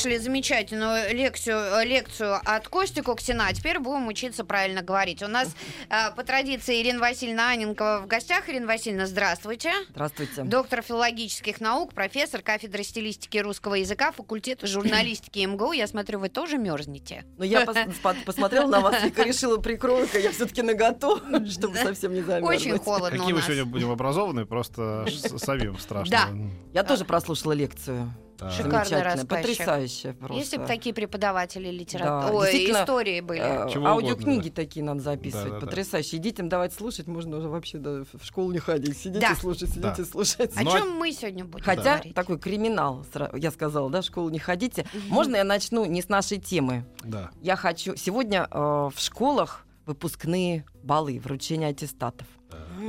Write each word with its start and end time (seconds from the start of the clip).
Прослушали 0.00 0.16
замечательную 0.18 1.14
лекцию, 1.14 1.86
лекцию 1.86 2.38
от 2.42 2.68
Кости 2.68 3.02
Коксина, 3.02 3.48
а 3.48 3.52
теперь 3.52 3.78
будем 3.78 4.08
учиться 4.08 4.44
правильно 4.44 4.80
говорить. 4.80 5.22
У 5.22 5.28
нас 5.28 5.54
а, 5.90 6.10
по 6.12 6.24
традиции 6.24 6.80
Ирина 6.80 7.00
Васильевна 7.00 7.50
Аненкова 7.50 8.00
в 8.02 8.06
гостях. 8.06 8.48
Ирина 8.48 8.66
Васильевна, 8.66 9.06
здравствуйте. 9.06 9.72
Здравствуйте. 9.90 10.44
Доктор 10.44 10.80
филологических 10.80 11.60
наук, 11.60 11.92
профессор 11.92 12.40
кафедры 12.40 12.82
стилистики 12.82 13.36
русского 13.36 13.74
языка, 13.74 14.10
факультета 14.12 14.66
журналистики 14.66 15.40
МГУ. 15.40 15.72
Я 15.72 15.86
смотрю, 15.86 16.18
вы 16.18 16.30
тоже 16.30 16.56
мерзнете. 16.56 17.24
Ну, 17.36 17.44
я 17.44 17.64
пос- 17.64 18.24
посмотрела 18.24 18.68
на 18.68 18.80
вас 18.80 19.04
и 19.04 19.22
решила, 19.22 19.58
прикрою-ка 19.58 20.18
я 20.18 20.32
все-таки 20.32 20.62
наготу, 20.62 21.20
чтобы 21.50 21.76
совсем 21.76 22.14
не 22.14 22.22
замерзнуть. 22.22 22.56
Очень 22.56 22.78
холодно 22.78 23.18
Какие 23.18 23.34
мы 23.34 23.42
сегодня 23.42 23.66
будем 23.66 23.90
образованы, 23.90 24.46
просто 24.46 25.06
самим 25.36 25.78
страшно. 25.78 26.10
Да. 26.10 26.28
Я 26.72 26.84
тоже 26.84 27.04
прослушала 27.04 27.52
лекцию. 27.52 28.10
Да. 28.40 28.50
Шикарный 28.50 28.84
Замечательно, 28.84 29.04
рассказчик. 29.04 29.28
потрясающая 29.28 30.12
просто. 30.14 30.36
Если 30.36 30.56
бы 30.56 30.66
такие 30.66 30.94
преподаватели 30.94 31.66
Да, 31.66 31.70
литературы, 31.70 32.34
Ой, 32.34 32.46
действительно, 32.46 32.82
истории 32.82 33.20
были. 33.20 33.40
Э, 33.40 33.70
Чего 33.70 33.86
Аудиокниги 33.86 34.30
угодно, 34.38 34.50
такие 34.52 34.84
надо 34.84 35.00
записывать, 35.00 35.46
Да-да-да. 35.48 35.66
потрясающие. 35.66 36.18
И 36.18 36.22
детям 36.22 36.48
давать 36.48 36.72
слушать, 36.72 37.06
можно 37.06 37.36
уже 37.36 37.48
вообще 37.48 37.78
да, 37.78 38.02
в 38.12 38.24
школу 38.24 38.50
не 38.52 38.58
ходить. 38.58 38.96
Сидите, 38.96 39.20
Да. 39.20 39.34
слушать, 39.34 39.68
сидите, 39.68 39.94
Да. 39.98 40.04
слушать. 40.04 40.56
О 40.56 40.60
а- 40.60 40.64
чем 40.64 40.90
мы 40.92 41.12
сегодня 41.12 41.44
будем 41.44 41.64
Хотя 41.64 41.96
говорить? 41.96 42.14
такой 42.14 42.38
криминал, 42.38 43.04
я 43.34 43.50
сказала, 43.50 43.90
да, 43.90 44.00
в 44.00 44.04
школу 44.04 44.30
не 44.30 44.38
ходите. 44.38 44.86
Можно 45.08 45.36
я 45.36 45.44
начну 45.44 45.84
не 45.84 46.00
с 46.00 46.08
нашей 46.08 46.38
темы? 46.38 46.84
Да. 47.04 47.30
Я 47.42 47.56
хочу... 47.56 47.94
Сегодня 47.96 48.48
э, 48.50 48.58
в 48.58 48.94
школах 48.98 49.66
выпускные 49.86 50.64
балы, 50.82 51.20
вручение 51.22 51.68
аттестатов. 51.70 52.26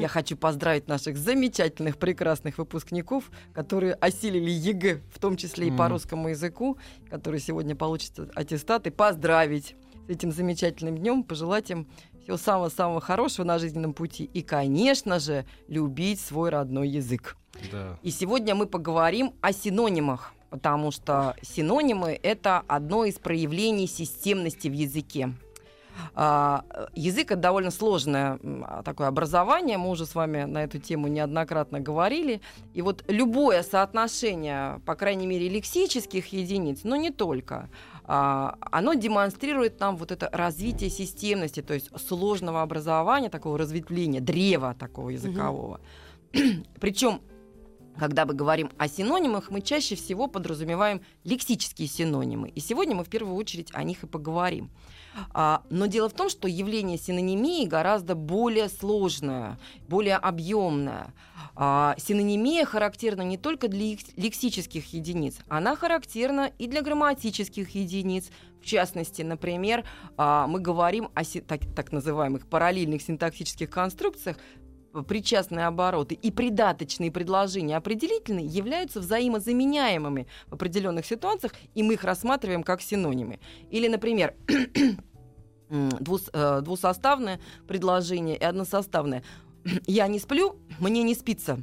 Я 0.02 0.08
хочу 0.08 0.36
поздравить 0.36 0.88
наших 0.88 1.16
замечательных, 1.16 1.98
прекрасных 1.98 2.58
выпускников, 2.58 3.30
которые 3.54 3.94
осилили 3.94 4.50
ЕГЭ, 4.50 5.02
в 5.14 5.20
том 5.20 5.38
числе 5.38 5.68
и 5.68 5.72
по 5.72 5.90
русскому 5.90 6.30
языку, 6.30 6.80
которые 7.08 7.40
сегодня 7.40 7.76
получат 7.76 8.32
аттестаты, 8.36 8.90
поздравить 8.90 9.76
с 10.08 10.10
этим 10.10 10.32
замечательным 10.32 10.98
днем, 10.98 11.24
пожелать 11.24 11.70
им 11.70 11.88
всего 12.24 12.38
самого-самого 12.38 13.00
хорошего 13.00 13.46
на 13.46 13.60
жизненном 13.60 13.94
пути 13.94 14.24
и, 14.24 14.42
конечно 14.42 15.20
же, 15.20 15.46
любить 15.68 16.20
свой 16.20 16.50
родной 16.50 16.90
язык. 16.90 17.38
Да. 17.72 18.00
И 18.02 18.10
сегодня 18.10 18.56
мы 18.56 18.66
поговорим 18.66 19.36
о 19.42 19.54
синонимах, 19.54 20.34
потому 20.50 20.90
что 20.90 21.36
синонимы— 21.44 22.20
это 22.24 22.64
одно 22.68 23.06
из 23.06 23.20
проявлений 23.20 23.86
системности 23.86 24.68
в 24.68 24.74
языке. 24.74 25.36
А, 26.14 26.66
язык— 26.94 27.32
это 27.32 27.42
довольно 27.42 27.72
сложное 27.72 28.40
а, 28.44 28.84
такое 28.84 29.08
образование, 29.08 29.78
мы 29.78 29.90
уже 29.90 30.06
с 30.06 30.16
вами 30.16 30.44
на 30.44 30.64
эту 30.64 30.80
тему 30.80 31.08
неоднократно 31.08 31.80
говорили. 31.80 32.42
И 32.74 32.82
вот 32.82 33.04
любое 33.08 33.64
соотношение, 33.64 34.82
по 34.86 34.96
крайней 34.96 35.28
мере, 35.28 35.50
лексических 35.50 36.28
единиц, 36.28 36.82
но 36.84 36.96
не 36.96 37.12
только, 37.12 37.70
а, 38.04 38.56
оно 38.72 38.94
демонстрирует 38.94 39.80
нам 39.80 39.98
вот 39.98 40.12
это 40.12 40.30
развитие 40.32 40.90
системности, 40.90 41.62
то 41.62 41.74
есть 41.74 41.90
сложного 42.08 42.62
образования, 42.62 43.30
такого 43.30 43.58
разветвления, 43.58 44.22
древа 44.22 44.76
такого 44.78 45.10
языкового. 45.10 45.80
Причем 46.80 47.22
когда 47.98 48.26
мы 48.26 48.34
говорим 48.34 48.72
о 48.78 48.88
синонимах, 48.88 49.52
мы 49.52 49.62
чаще 49.62 49.96
всего 49.96 50.28
подразумеваем 50.28 51.02
лексические 51.24 51.88
синонимы. 51.88 52.50
И 52.50 52.60
сегодня 52.60 52.96
мы 52.96 53.04
в 53.04 53.10
первую 53.10 53.36
очередь 53.36 53.70
о 53.74 53.84
них 53.84 54.04
и 54.04 54.08
поговорим. 54.08 54.72
А, 55.34 55.64
но 55.70 55.86
дело 55.88 56.10
в 56.10 56.14
том, 56.14 56.30
что 56.30 56.48
явление 56.48 56.98
синонимии 56.98 57.66
гораздо 57.66 58.16
более 58.16 58.70
сложное, 58.70 59.58
более 59.88 60.16
объемное. 60.16 61.14
А, 61.56 61.96
синонимия 61.98 62.66
характерна 62.66 63.24
не 63.24 63.38
только 63.38 63.68
для 63.68 63.94
лекс- 63.94 64.14
лексических 64.16 64.94
единиц, 64.94 65.38
она 65.48 65.76
характерна 65.76 66.52
и 66.58 66.68
для 66.68 66.82
грамматических 66.82 67.70
единиц. 67.76 68.30
В 68.62 68.66
частности, 68.66 69.24
например, 69.24 69.84
а, 70.18 70.48
мы 70.48 70.60
говорим 70.60 71.10
о 71.14 71.24
си- 71.24 71.42
так, 71.42 71.62
так 71.76 71.92
называемых 71.92 72.48
параллельных 72.48 73.02
синтаксических 73.02 73.70
конструкциях, 73.70 74.38
причастные 75.08 75.66
обороты 75.66 76.16
и 76.16 76.32
придаточные 76.32 77.12
предложения 77.12 77.78
определительные 77.78 78.46
являются 78.46 79.00
взаимозаменяемыми 79.00 80.28
в 80.48 80.54
определенных 80.54 81.06
ситуациях, 81.06 81.54
и 81.74 81.84
мы 81.84 81.94
их 81.94 82.04
рассматриваем 82.04 82.64
как 82.64 82.82
синонимы. 82.82 83.40
Или, 83.70 83.88
например, 83.88 84.36
двус- 85.70 86.30
э, 86.34 86.62
двусоставное 86.62 87.40
предложение 87.68 88.38
и 88.38 88.44
односоставное. 88.44 89.24
Я 89.88 90.08
не 90.08 90.20
сплю, 90.20 90.58
мне 90.80 91.04
не 91.04 91.16
спится. 91.16 91.60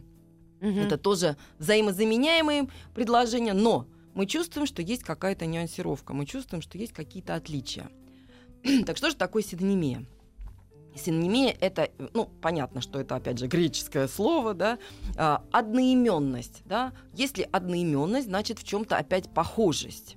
Мгм. 0.61 0.79
Это 0.79 0.99
тоже 0.99 1.37
взаимозаменяемые 1.59 2.69
предложения, 2.95 3.53
но 3.53 3.87
мы 4.15 4.27
чувствуем, 4.27 4.67
что 4.67 4.83
есть 4.83 5.05
какая-то 5.05 5.47
нюансировка, 5.47 6.13
мы 6.15 6.27
чувствуем, 6.27 6.63
что 6.63 6.79
есть 6.79 6.93
какие-то 6.93 7.35
отличия. 7.35 7.91
так 8.87 8.97
что 8.97 9.11
же 9.11 9.17
такое 9.17 9.43
синонимия? 9.43 10.05
Синонимия— 10.99 11.57
это, 11.61 11.89
ну, 12.13 12.29
понятно, 12.43 12.81
что 12.81 13.01
это, 13.01 13.17
опять 13.17 13.39
же, 13.39 13.47
греческое 13.47 14.09
слово, 14.09 14.55
да, 14.55 14.79
а, 15.17 15.43
одноименность, 15.53 16.63
да. 16.65 16.93
Если 17.15 17.49
одноименность, 17.51 18.27
значит, 18.27 18.59
в 18.59 18.65
чем-то 18.65 18.97
опять 18.97 19.33
похожесть. 19.33 20.17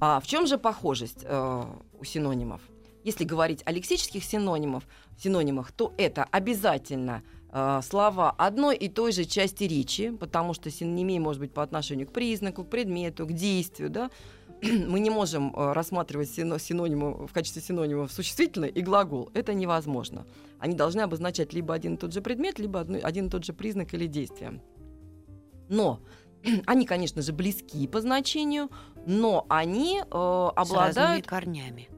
А 0.00 0.20
в 0.20 0.26
чем 0.26 0.46
же 0.46 0.58
похожесть 0.58 1.20
э, 1.24 1.64
у 1.98 2.04
синонимов? 2.04 2.60
Если 3.04 3.24
говорить 3.24 3.62
о 3.64 3.72
лексических 3.72 4.22
синонимов, 4.22 4.84
синонимах, 5.18 5.72
то 5.72 5.92
это 5.96 6.24
обязательно 6.30 7.22
э, 7.50 7.80
слова 7.82 8.30
одной 8.30 8.76
и 8.76 8.88
той 8.88 9.12
же 9.12 9.24
части 9.24 9.64
речи, 9.64 10.10
потому 10.10 10.54
что 10.54 10.70
синонимия 10.70 11.18
может 11.18 11.40
быть 11.40 11.52
по 11.52 11.62
отношению 11.62 12.06
к 12.06 12.12
признаку, 12.12 12.64
к 12.64 12.70
предмету, 12.70 13.26
к 13.26 13.32
действию, 13.32 13.90
да. 13.90 14.10
Мы 14.88 15.00
не 15.00 15.10
можем 15.10 15.52
э, 15.54 15.72
рассматривать 15.72 16.30
сино- 16.30 16.58
синонимы 16.58 17.26
в 17.26 17.32
качестве 17.32 17.60
синонимов 17.60 18.12
существительное 18.12 18.68
и 18.68 18.80
глагол. 18.80 19.28
Это 19.34 19.54
невозможно. 19.54 20.24
Они 20.60 20.76
должны 20.76 21.00
обозначать 21.00 21.52
либо 21.52 21.74
один 21.74 21.94
и 21.94 21.96
тот 21.96 22.12
же 22.12 22.20
предмет, 22.20 22.60
либо 22.60 22.80
одно- 22.80 23.00
один 23.02 23.26
и 23.26 23.30
тот 23.30 23.44
же 23.44 23.52
признак 23.52 23.92
или 23.94 24.06
действие. 24.06 24.62
Но 25.68 26.00
они, 26.66 26.86
конечно 26.86 27.22
же, 27.22 27.32
близки 27.32 27.88
по 27.88 28.00
значению, 28.00 28.70
но 29.04 29.46
они 29.48 30.00
э, 30.00 30.04
С 30.04 30.52
разными 30.56 30.78
обладают 30.78 31.26
корнями. 31.26 31.88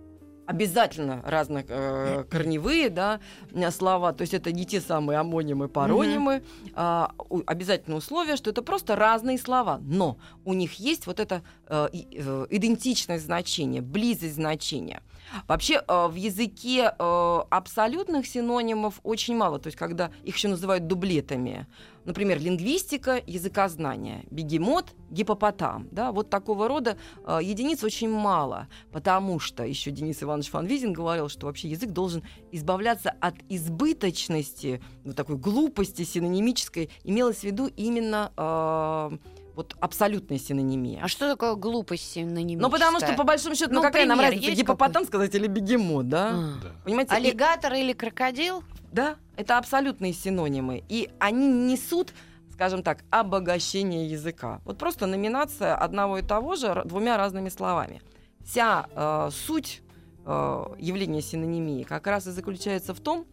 Обязательно 0.47 1.23
разных 1.25 1.67
э, 1.69 2.25
корневые 2.31 2.91
да, 2.91 3.21
э, 3.53 3.71
слова, 3.71 4.13
то 4.13 4.23
есть 4.23 4.35
это 4.35 4.53
не 4.53 4.65
те 4.67 4.81
самые 4.81 5.19
амонимы, 5.19 5.69
паронимы. 5.69 6.43
А, 6.75 7.13
у- 7.31 7.43
обязательно 7.47 7.97
условие, 7.97 8.37
что 8.37 8.51
это 8.51 8.63
просто 8.63 8.97
разные 8.97 9.39
слова, 9.39 9.81
но 9.83 10.17
у 10.45 10.53
них 10.55 10.75
есть 10.75 11.07
вот 11.07 11.21
это 11.21 11.43
э, 11.69 11.89
э, 11.93 12.47
идентичность 12.51 13.25
значения, 13.25 13.81
близость 13.81 14.35
значения. 14.35 15.03
Вообще 15.49 15.83
э, 15.87 16.07
в 16.09 16.15
языке 16.15 16.93
э, 16.97 17.41
абсолютных 17.51 18.27
синонимов 18.27 19.01
очень 19.03 19.37
мало, 19.37 19.59
то 19.59 19.69
есть 19.69 19.77
когда 19.77 20.11
их 20.23 20.37
еще 20.37 20.49
называют 20.49 20.87
дублетами. 20.87 21.67
Например, 22.05 22.39
лингвистика, 22.39 23.23
языкознание, 23.27 24.25
бегемот, 24.31 24.95
гипопотам. 25.11 25.89
Да? 25.91 26.13
Вот 26.13 26.29
такого 26.29 26.69
рода 26.69 26.99
э, 27.27 27.39
единиц 27.43 27.83
очень 27.83 28.11
мало, 28.11 28.69
потому 28.93 29.41
что 29.41 29.65
еще 29.65 29.91
Денис 29.91 30.23
Иванович 30.23 30.51
Фанвизин 30.51 30.93
говорил, 30.93 31.29
что 31.29 31.47
вообще 31.47 31.69
язык 31.69 31.91
должен 31.91 32.23
избавляться 32.53 33.15
от 33.21 33.35
избыточности, 33.49 34.83
вот 35.05 35.17
такой 35.17 35.37
глупости 35.37 36.03
синонимической. 36.03 36.91
Имелось 37.05 37.39
в 37.39 37.45
виду 37.45 37.67
именно 37.69 39.19
вот 39.55 39.77
абсолютная 39.81 40.39
синонимия. 40.39 41.01
А 41.03 41.09
что 41.09 41.29
такое 41.31 41.55
глупость 41.55 42.13
синонимическая? 42.13 42.61
Ну, 42.63 42.71
потому 42.71 42.99
что, 42.99 43.13
по 43.15 43.25
большому 43.25 43.55
счету, 43.55 43.71
ну, 43.73 43.77
Ну, 43.81 43.83
какая 43.83 44.07
нам 44.07 44.19
пример 44.19 44.33
разница, 44.33 44.51
есть 44.51 44.61
гипопотам 44.63 45.05
сказать 45.05 45.35
или 45.35 45.47
бегемот, 45.47 46.09
да? 46.09 46.31
А. 46.33 46.55
Да. 46.63 46.69
Понимаете? 46.85 47.13
И- 47.15 47.17
Аллигатор 47.17 47.73
или 47.75 47.93
крокодил? 47.93 48.63
да, 48.93 49.17
это 49.37 49.59
абсолютные 49.59 50.13
синонимы. 50.13 50.85
И 50.89 51.11
они 51.19 51.49
несут, 51.49 52.13
скажем 52.53 52.83
так, 52.85 53.05
обогащение 53.11 54.07
языка. 54.09 54.61
Вот 54.65 54.79
просто 54.79 55.07
номинация 55.07 55.75
одного 55.77 56.19
и 56.19 56.23
того 56.23 56.55
же 56.55 56.83
двумя 56.85 57.17
разными 57.17 57.49
словами. 57.49 58.01
Вся 58.45 58.87
э, 58.95 59.31
суть 59.33 59.83
э, 60.27 60.65
явления 60.79 61.23
синонимии 61.23 61.83
как 61.83 62.07
раз 62.07 62.27
и 62.29 62.31
заключается 62.31 62.95
в 62.95 63.01
том, 63.01 63.27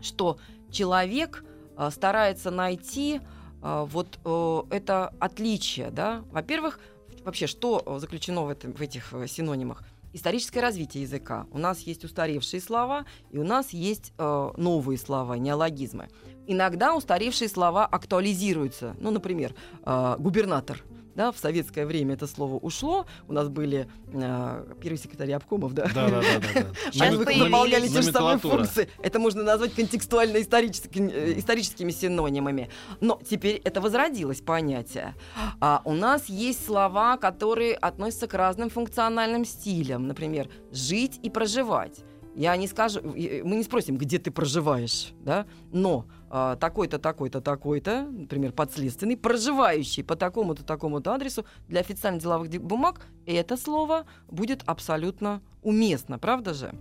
что 0.00 0.38
человек 0.70 1.44
э, 1.76 1.90
старается 1.90 2.50
найти 2.50 3.20
вот 3.62 4.18
э, 4.24 4.62
это 4.70 5.14
отличие, 5.18 5.90
да. 5.90 6.24
Во-первых, 6.30 6.80
вообще, 7.24 7.46
что 7.46 7.82
э, 7.84 7.98
заключено 7.98 8.42
в, 8.42 8.48
этом, 8.48 8.72
в 8.72 8.80
этих 8.80 9.12
э, 9.12 9.26
синонимах? 9.26 9.84
историческое 10.12 10.60
развитие 10.60 11.02
языка. 11.02 11.46
У 11.50 11.58
нас 11.58 11.80
есть 11.80 12.04
устаревшие 12.04 12.60
слова, 12.60 13.06
и 13.30 13.38
у 13.38 13.44
нас 13.44 13.70
есть 13.70 14.12
э, 14.18 14.50
новые 14.56 14.98
слова, 14.98 15.34
неологизмы. 15.34 16.08
Иногда 16.46 16.94
устаревшие 16.94 17.48
слова 17.48 17.86
актуализируются. 17.86 18.94
Ну, 19.00 19.10
например, 19.10 19.54
э, 19.84 20.16
губернатор. 20.18 20.82
Да, 21.14 21.30
в 21.30 21.38
советское 21.38 21.86
время 21.86 22.14
это 22.14 22.26
слово 22.26 22.56
ушло. 22.56 23.06
У 23.28 23.32
нас 23.32 23.48
были 23.48 23.88
э, 24.12 24.74
первый 24.80 24.96
секретарь 24.96 25.32
обкомов, 25.32 25.74
да? 25.74 25.88
Да, 25.94 26.08
да, 26.08 26.20
да, 26.20 26.62
да, 26.62 27.04
Они 27.04 27.16
выполняли 27.24 27.88
те 27.88 28.02
же 28.02 28.12
самые 28.12 28.38
функции. 28.38 28.88
Это 29.02 29.18
можно 29.18 29.42
назвать 29.42 29.74
контекстуально-историческими 29.74 31.10
э, 31.10 31.38
историческими 31.38 31.90
синонимами. 31.90 32.70
Но 33.00 33.20
теперь 33.28 33.60
это 33.64 33.80
возродилось 33.80 34.40
понятие. 34.40 35.14
А 35.60 35.82
у 35.84 35.92
нас 35.92 36.28
есть 36.28 36.64
слова, 36.64 37.16
которые 37.16 37.74
относятся 37.74 38.26
к 38.26 38.34
разным 38.34 38.70
функциональным 38.70 39.44
стилям. 39.44 40.06
Например, 40.06 40.48
жить 40.70 41.20
и 41.22 41.30
проживать. 41.30 42.00
Я 42.34 42.56
не 42.56 42.66
скажу, 42.66 43.00
э, 43.00 43.42
мы 43.44 43.56
не 43.56 43.62
спросим, 43.62 43.98
где 43.98 44.18
ты 44.18 44.30
проживаешь, 44.30 45.12
да, 45.20 45.46
но 45.70 46.06
а, 46.30 46.56
такой-то, 46.56 46.98
такой-то, 46.98 47.42
такой-то, 47.42 48.08
например, 48.10 48.52
подследственный, 48.52 49.18
проживающий 49.18 50.02
по 50.02 50.16
такому-то, 50.16 50.64
такому-то 50.64 51.12
адресу 51.12 51.44
для 51.68 51.80
официальных 51.80 52.22
деловых 52.22 52.48
бумаг, 52.62 53.06
это 53.26 53.58
слово 53.58 54.06
будет 54.30 54.62
абсолютно 54.64 55.42
уместно, 55.62 56.18
правда 56.18 56.54
же? 56.54 56.74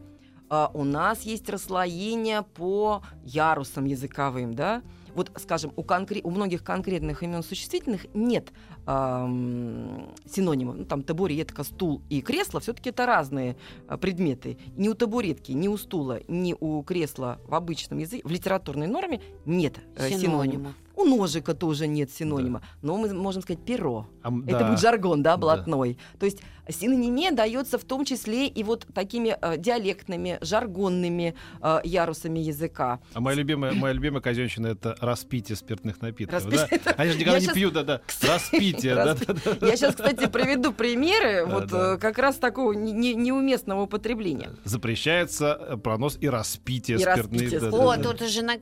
А, 0.49 0.71
у 0.73 0.85
нас 0.85 1.23
есть 1.23 1.49
расслоение 1.49 2.43
по 2.43 3.03
ярусам 3.25 3.85
языковым, 3.85 4.53
да? 4.53 4.83
Вот, 5.15 5.31
скажем, 5.37 5.73
у, 5.75 5.83
конкре- 5.83 6.21
у 6.23 6.31
многих 6.31 6.63
конкретных 6.63 7.23
имен 7.23 7.43
существительных 7.43 8.05
нет 8.13 8.51
ам, 8.85 10.13
синонимов. 10.25 10.75
Ну, 10.77 10.85
там 10.85 11.03
табуретка, 11.03 11.63
стул 11.63 12.01
и 12.09 12.21
кресло 12.21 12.59
все-таки 12.59 12.89
это 12.89 13.05
разные 13.05 13.55
а, 13.87 13.97
предметы. 13.97 14.57
Ни 14.77 14.87
у 14.89 14.93
табуретки, 14.93 15.51
ни 15.51 15.67
у 15.67 15.77
стула, 15.77 16.19
ни 16.27 16.55
у 16.59 16.81
кресла 16.83 17.39
в 17.47 17.55
обычном 17.55 17.99
языке, 17.99 18.21
в 18.25 18.31
литературной 18.31 18.87
норме 18.87 19.21
нет 19.45 19.79
э, 19.95 20.09
синонима. 20.09 20.43
Синонимов. 20.43 20.73
У 20.95 21.05
ножика 21.05 21.53
тоже 21.55 21.87
нет 21.87 22.11
синонима. 22.11 22.61
Но 22.81 22.97
мы 22.97 23.13
можем 23.13 23.41
сказать 23.41 23.63
перо. 23.63 24.07
А, 24.23 24.29
Это 24.47 24.59
да. 24.59 24.67
будет 24.69 24.79
жаргон, 24.79 25.23
да, 25.23 25.31
Да. 25.31 25.37
блатной. 25.37 25.97
То 26.19 26.25
есть 26.25 26.41
синонимия 26.71 27.31
дается 27.31 27.77
в 27.77 27.83
том 27.83 28.05
числе 28.05 28.47
и 28.47 28.63
вот 28.63 28.85
такими 28.93 29.37
э, 29.41 29.57
диалектными, 29.57 30.37
жаргонными 30.41 31.35
э, 31.61 31.79
ярусами 31.83 32.39
языка. 32.39 32.99
А 33.13 33.19
моя 33.19 33.35
любимая, 33.37 33.73
моя 33.73 33.93
любимая 33.93 34.21
казенщина 34.21 34.67
это 34.67 34.95
распитие 35.01 35.55
спиртных 35.55 36.01
напитков. 36.01 36.45
Распитие, 36.45 36.79
да? 36.85 36.91
Они 36.97 37.11
же 37.11 37.17
никогда 37.17 37.37
Я 37.37 37.39
не 37.41 37.45
щас- 37.45 37.53
пьют, 37.55 37.73
да, 37.73 37.83
да. 37.83 38.01
Распитие, 38.21 38.95
да, 38.95 39.13
да, 39.15 39.35
да. 39.59 39.67
Я 39.67 39.75
сейчас, 39.75 39.95
кстати, 39.95 40.27
приведу 40.27 40.71
примеры 40.73 41.45
вот 41.45 41.67
да. 41.67 41.93
э, 41.93 41.97
как 41.97 42.17
раз 42.17 42.37
такого 42.37 42.73
не- 42.73 42.91
не- 42.93 43.13
неуместного 43.15 43.83
употребления. 43.83 44.51
Запрещается 44.63 45.57
э, 45.59 45.77
пронос 45.77 46.17
и 46.21 46.29
распитие 46.29 46.97
И 46.97 47.01
спиртных. 47.01 47.41
распитие 47.41 47.59
да, 47.59 47.67
О, 47.69 47.95
да, 47.97 48.03
тут 48.03 48.21
уже 48.21 48.41
на- 48.43 48.57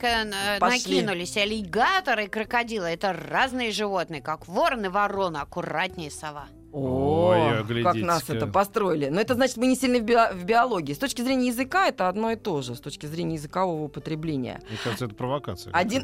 Пошли. 0.60 1.02
накинулись 1.02 1.38
аллигаторы 1.38 2.26
и 2.26 2.28
крокодилы. 2.28 2.88
Это 2.88 3.14
разные 3.14 3.72
животные, 3.72 4.22
как 4.22 4.48
ворон 4.48 4.86
и 4.86 4.88
ворона. 4.88 5.42
Аккуратнее 5.42 6.12
сова. 6.12 6.48
О, 6.72 7.32
Ой, 7.32 7.84
как 7.84 7.96
нас 7.96 8.30
это 8.30 8.46
построили. 8.46 9.08
Но 9.08 9.20
это 9.20 9.34
значит, 9.34 9.58
мы 9.58 9.68
не 9.68 9.76
сильны 9.76 10.00
в, 10.00 10.04
био- 10.04 10.34
в 10.34 10.44
биологии. 10.44 10.94
С 10.94 11.00
точки 11.00 11.22
зрения 11.22 11.48
языка 11.48 11.88
это 11.88 12.08
одно 12.08 12.32
и 12.32 12.36
то 12.36 12.62
же, 12.62 12.76
с 12.76 12.80
точки 12.80 13.08
зрения 13.08 13.36
языкового 13.36 13.84
употребления. 13.84 14.62
Мне 14.70 14.78
кажется, 14.84 15.06
это 15.06 15.16
провокация. 15.16 15.74
Один. 15.74 16.04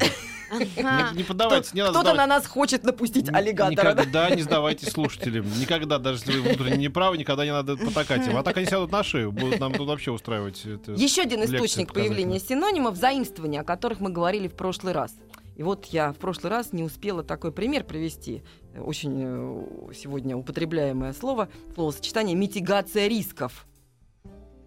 Не, 1.13 1.23
поддавайтесь, 1.23 1.73
не 1.73 1.81
надо 1.81 1.99
кто-то 1.99 2.15
на 2.15 2.25
нас 2.25 2.47
хочет 2.47 2.83
напустить 2.83 3.29
аллигатора. 3.31 3.93
да? 3.93 4.01
Никогда 4.01 4.29
не 4.35 4.41
сдавайте 4.41 4.89
слушателям. 4.89 5.45
Никогда, 5.59 5.99
даже 5.99 6.19
если 6.19 6.39
вы 6.39 6.49
внутренне 6.49 6.77
неправы, 6.77 7.17
никогда 7.17 7.45
не 7.45 7.51
надо 7.51 7.77
потакать 7.77 8.27
им. 8.27 8.37
А 8.37 8.43
так 8.43 8.57
они 8.57 8.65
сядут 8.65 8.91
на 8.91 9.03
шею, 9.03 9.31
будут 9.31 9.59
нам 9.59 9.73
тут 9.73 9.87
вообще 9.87 10.11
устраивать. 10.11 10.65
это. 10.65 10.93
Еще 10.93 11.21
один 11.21 11.43
источник 11.43 11.93
появления 11.93 12.39
синонимов 12.39 12.95
заимствования, 12.95 13.61
о 13.61 13.63
которых 13.63 13.99
мы 13.99 14.09
говорили 14.09 14.47
в 14.47 14.55
прошлый 14.55 14.93
раз. 14.93 15.13
И 15.55 15.63
вот 15.63 15.85
я 15.85 16.11
в 16.11 16.17
прошлый 16.17 16.51
раз 16.51 16.73
не 16.73 16.83
успела 16.83 17.23
такой 17.23 17.51
пример 17.51 17.85
привести. 17.85 18.43
Очень 18.79 19.21
э, 19.23 19.93
сегодня 19.93 20.35
употребляемое 20.35 21.13
слово, 21.13 21.49
словосочетание 21.73 22.35
«митигация 22.35 23.07
рисков». 23.07 23.65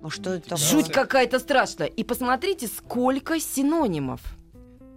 Ну 0.00 0.10
что 0.10 0.34
это? 0.34 0.56
Жуть 0.56 0.90
какая-то 0.90 1.38
страшная. 1.38 1.88
И 1.88 2.04
посмотрите, 2.04 2.68
сколько 2.68 3.40
синонимов. 3.40 4.20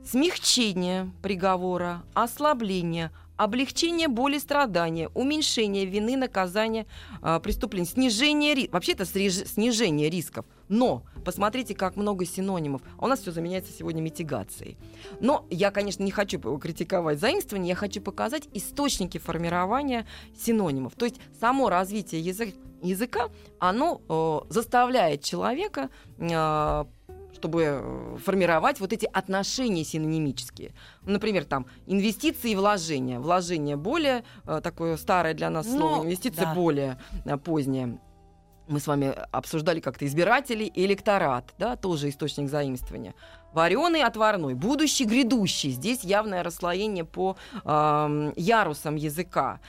Смягчение 0.06 1.12
приговора, 1.22 2.04
ослабление, 2.14 3.12
облегчение 3.38 4.08
боли 4.08 4.38
страдания, 4.38 5.10
уменьшение 5.10 5.86
вины, 5.86 6.16
наказания, 6.18 6.86
а, 7.22 7.40
преступлений, 7.40 7.88
снижение 7.88 8.54
рисков. 8.54 8.74
Вообще 8.74 8.92
это 8.94 9.04
среж- 9.04 9.48
снижение 9.48 10.10
рисков. 10.10 10.46
Но 10.72 11.04
посмотрите, 11.26 11.76
как 11.76 11.98
много 11.98 12.26
синонимов. 12.26 12.82
А 12.98 13.06
у 13.06 13.08
нас 13.08 13.20
все 13.20 13.32
заменяется 13.32 13.74
сегодня 13.74 14.02
митигацией. 14.02 14.78
Но 15.20 15.46
я, 15.50 15.70
конечно, 15.70 16.02
не 16.02 16.12
хочу 16.12 16.40
критиковать 16.58 17.20
заимствование, 17.20 17.70
я 17.72 17.76
хочу 17.76 18.02
показать 18.02 18.48
источники 18.54 19.18
формирования 19.18 20.08
синонимов. 20.34 20.94
То 20.96 21.06
есть 21.06 21.18
само 21.42 21.70
развитие 21.70 22.22
язык- 22.22 22.56
языка, 22.82 23.28
оно 23.60 24.02
э, 24.08 24.54
заставляет 24.54 25.22
человека 25.24 25.90
э, 26.18 26.86
чтобы 27.34 27.64
э, 27.64 28.18
формировать 28.24 28.80
вот 28.80 28.94
эти 28.94 29.10
отношения 29.12 29.84
синонимические. 29.84 30.74
Например, 31.04 31.44
там 31.44 31.66
инвестиции 31.86 32.52
и 32.52 32.56
вложения. 32.56 33.20
Вложение 33.20 33.76
более 33.76 34.24
э, 34.46 34.62
такое 34.64 34.96
старое 34.96 35.34
для 35.34 35.50
нас 35.50 35.66
Ну, 35.66 35.80
слово, 35.80 36.06
инвестиция 36.06 36.46
да. 36.46 36.54
более 36.54 36.98
э, 37.26 37.38
поздняя. 37.38 38.00
Мы 38.72 38.80
с 38.80 38.88
вами 38.88 39.14
обсуждали 39.32 39.82
как-то 39.82 40.06
избиратели 40.06 40.64
и 40.64 40.86
электорат, 40.86 41.54
да, 41.60 41.76
тоже 41.76 42.08
источник 42.08 42.50
заимствования. 42.50 43.14
Вареный, 43.52 44.02
отварной, 44.02 44.54
будущий, 44.54 45.04
грядущий. 45.04 45.72
Здесь 45.72 46.06
явное 46.06 46.42
расслоение 46.42 47.04
по 47.04 47.36
ам, 47.66 48.32
ярусам 48.38 48.96
языка. 48.96 49.60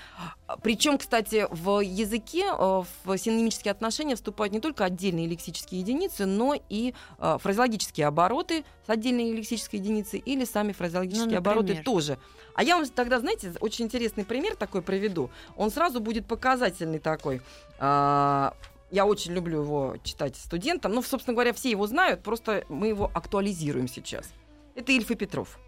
Причем, 0.62 0.98
кстати, 0.98 1.48
в 1.50 1.80
языке 1.80 2.44
э, 2.46 2.82
в 3.04 3.18
синонимические 3.18 3.72
отношения 3.72 4.14
вступают 4.14 4.52
не 4.52 4.60
только 4.60 4.84
отдельные 4.84 5.26
лексические 5.26 5.80
единицы, 5.80 6.26
но 6.26 6.54
и 6.68 6.94
э, 7.18 7.38
фразеологические 7.42 8.06
обороты 8.06 8.64
с 8.86 8.90
отдельной 8.90 9.32
лексической 9.32 9.80
единицей 9.80 10.20
или 10.20 10.44
сами 10.44 10.70
фразеологические 10.70 11.30
Ну, 11.30 11.38
обороты 11.38 11.82
тоже. 11.82 12.18
А 12.54 12.62
я 12.62 12.76
вам 12.76 12.86
тогда, 12.86 13.18
знаете, 13.18 13.52
очень 13.58 13.86
интересный 13.86 14.24
пример 14.24 14.54
такой 14.54 14.82
приведу. 14.82 15.30
Он 15.56 15.72
сразу 15.72 15.98
будет 15.98 16.26
показательный 16.26 17.00
такой. 17.00 17.42
А, 17.80 18.54
я 18.92 19.06
очень 19.06 19.32
люблю 19.32 19.62
его 19.62 19.96
читать 20.04 20.36
студентам. 20.36 20.92
Ну, 20.92 21.02
собственно 21.02 21.34
говоря, 21.34 21.52
все 21.54 21.70
его 21.70 21.86
знают, 21.86 22.22
просто 22.22 22.64
мы 22.68 22.88
его 22.88 23.10
актуализируем 23.12 23.88
сейчас. 23.88 24.30
Это 24.74 24.92
Ильф 24.92 25.10
и 25.10 25.14
Петров. 25.14 25.58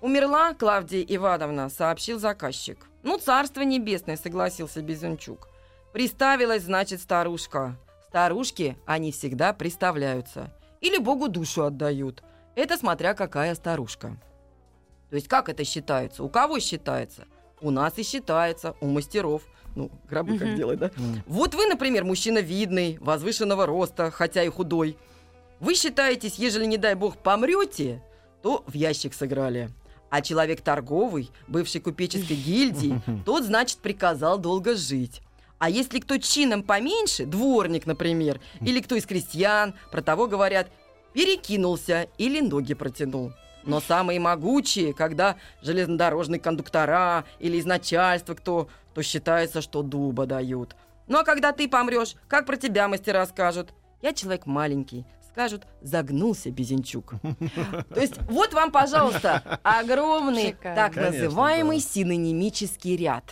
Умерла 0.00 0.54
Клавдия 0.54 1.04
Ивановна, 1.06 1.68
сообщил 1.68 2.18
заказчик. 2.18 2.78
Ну, 3.02 3.18
царство 3.18 3.60
небесное, 3.60 4.16
согласился 4.16 4.80
Безунчук. 4.80 5.48
Приставилась, 5.92 6.62
значит, 6.62 7.00
старушка. 7.00 7.76
Старушки, 8.08 8.78
они 8.86 9.12
всегда 9.12 9.52
приставляются. 9.52 10.50
Или 10.80 10.96
Богу 10.96 11.28
душу 11.28 11.64
отдают. 11.64 12.22
Это 12.56 12.78
смотря 12.78 13.12
какая 13.12 13.54
старушка. 13.54 14.16
То 15.10 15.16
есть 15.16 15.28
как 15.28 15.50
это 15.50 15.62
считается? 15.62 16.24
У 16.24 16.30
кого 16.30 16.58
считается? 16.58 17.26
У 17.60 17.70
нас 17.70 17.98
и 17.98 18.02
считается, 18.02 18.74
у 18.80 18.86
мастеров. 18.86 19.42
Ну, 19.74 19.90
гробы 20.08 20.38
как 20.38 20.54
делать, 20.54 20.78
да? 20.78 20.90
Вот 21.26 21.54
вы, 21.54 21.66
например, 21.66 22.04
мужчина 22.04 22.38
видный, 22.38 22.98
возвышенного 23.00 23.66
роста, 23.66 24.10
хотя 24.10 24.42
и 24.42 24.48
худой. 24.48 24.98
Вы 25.60 25.74
считаетесь, 25.74 26.36
ежели, 26.36 26.66
не 26.66 26.76
дай 26.76 26.94
бог, 26.94 27.16
помрете, 27.16 28.02
то 28.42 28.64
в 28.66 28.74
ящик 28.74 29.14
сыграли. 29.14 29.70
А 30.10 30.20
человек 30.20 30.60
торговый, 30.60 31.30
бывший 31.48 31.80
купеческой 31.80 32.36
гильдии, 32.36 33.00
тот, 33.24 33.44
значит, 33.44 33.78
приказал 33.78 34.38
долго 34.38 34.76
жить. 34.76 35.22
А 35.58 35.70
если 35.70 36.00
кто 36.00 36.18
чином 36.18 36.64
поменьше, 36.64 37.24
дворник, 37.24 37.86
например, 37.86 38.40
или 38.60 38.80
кто 38.80 38.96
из 38.96 39.06
крестьян, 39.06 39.74
про 39.92 40.02
того 40.02 40.26
говорят, 40.26 40.68
перекинулся 41.12 42.08
или 42.18 42.40
ноги 42.40 42.74
протянул. 42.74 43.32
Но 43.64 43.80
самые 43.80 44.20
могучие, 44.20 44.92
когда 44.92 45.36
железнодорожные 45.62 46.40
кондуктора 46.40 47.24
или 47.38 47.56
из 47.56 47.64
начальства 47.64 48.34
кто, 48.34 48.68
то 48.94 49.02
считается, 49.02 49.62
что 49.62 49.82
дуба 49.82 50.26
дают. 50.26 50.76
Ну 51.08 51.18
а 51.18 51.24
когда 51.24 51.52
ты 51.52 51.68
помрешь, 51.68 52.14
как 52.28 52.46
про 52.46 52.56
тебя 52.56 52.88
мастера 52.88 53.24
скажут? 53.26 53.70
Я 54.00 54.12
человек 54.12 54.46
маленький. 54.46 55.06
Скажут, 55.30 55.62
загнулся 55.80 56.50
Безенчук. 56.50 57.14
То 57.94 58.00
есть 58.00 58.18
вот 58.28 58.52
вам, 58.52 58.70
пожалуйста, 58.70 59.60
огромный 59.62 60.48
Шикарно. 60.48 60.76
так 60.76 60.94
Конечно, 60.94 61.18
называемый 61.24 61.78
да. 61.78 61.84
синонимический 61.84 62.96
ряд. 62.96 63.24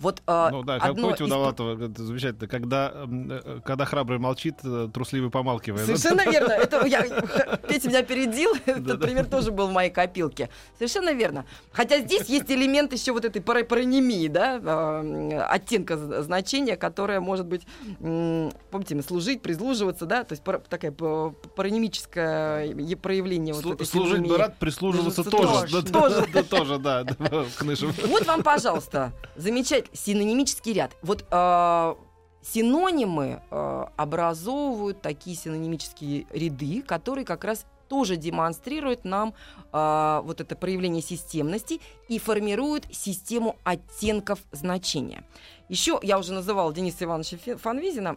Вот 0.00 0.22
э, 0.26 0.48
Ну 0.50 0.62
да, 0.62 0.78
как 0.78 0.90
одно 0.90 1.02
помните 1.02 1.24
у 1.24 1.26
из- 1.26 1.30
Довлатова, 1.30 1.84
это 1.84 2.02
замечательно, 2.02 2.48
когда, 2.48 2.92
э, 2.94 3.60
когда 3.64 3.84
храбрый 3.84 4.18
молчит, 4.18 4.56
э, 4.64 4.88
трусливый 4.92 5.30
помалкивает. 5.30 5.86
Совершенно 5.86 6.22
верно. 6.30 6.52
Это 6.52 6.84
я, 6.86 7.02
Петя 7.68 7.88
меня 7.88 8.00
опередил. 8.00 8.50
Этот 8.66 9.00
пример 9.00 9.26
тоже 9.26 9.50
был 9.50 9.68
в 9.68 9.72
моей 9.72 9.90
копилке. 9.90 10.50
Совершенно 10.78 11.12
верно. 11.12 11.44
Хотя 11.72 12.00
здесь 12.00 12.26
есть 12.28 12.50
элемент 12.50 12.92
еще 12.92 13.12
вот 13.12 13.24
этой 13.24 13.40
пара- 13.42 13.64
паронимии, 13.64 14.28
да, 14.28 14.58
э, 14.62 15.38
оттенка 15.48 16.22
значения, 16.22 16.76
которое 16.76 17.20
может 17.20 17.46
быть, 17.46 17.62
помните, 17.98 19.00
служить, 19.02 19.42
прислуживаться, 19.42 20.06
да, 20.06 20.24
то 20.24 20.32
есть 20.32 20.42
такая 20.68 20.92
п- 20.92 21.32
паронимическое 21.56 22.64
е- 22.66 22.96
проявление 22.96 23.54
вот 23.54 23.66
этой 23.66 23.86
Служить 23.86 24.26
бы 24.26 24.36
рад, 24.36 24.58
прислуживаться 24.58 25.24
тоже. 25.24 25.82
тоже. 25.92 26.26
Да, 26.32 26.42
Тоже, 26.42 26.78
да. 26.78 27.04
Кнышев. 27.58 28.06
Вот 28.08 28.26
вам, 28.26 28.42
пожалуйста, 28.42 29.12
замечательный 29.92 30.24
синонимический 30.24 30.72
ряд. 30.72 30.96
Вот 31.02 31.24
э, 31.30 31.94
синонимы 32.42 33.42
э, 33.50 33.84
образовывают 33.96 35.02
такие 35.02 35.36
синонимические 35.36 36.26
ряды, 36.30 36.82
которые 36.82 37.24
как 37.24 37.44
раз 37.44 37.66
тоже 37.88 38.16
демонстрируют 38.16 39.04
нам 39.04 39.34
э, 39.72 40.20
вот 40.24 40.40
это 40.40 40.56
проявление 40.56 41.02
системности 41.02 41.80
и 42.08 42.18
формируют 42.18 42.86
систему 42.92 43.56
оттенков 43.64 44.40
значения. 44.52 45.24
Еще 45.68 45.98
я 46.02 46.18
уже 46.18 46.32
называла 46.32 46.72
Дениса 46.72 47.04
Ивановича 47.04 47.56
Фанвизина. 47.56 48.16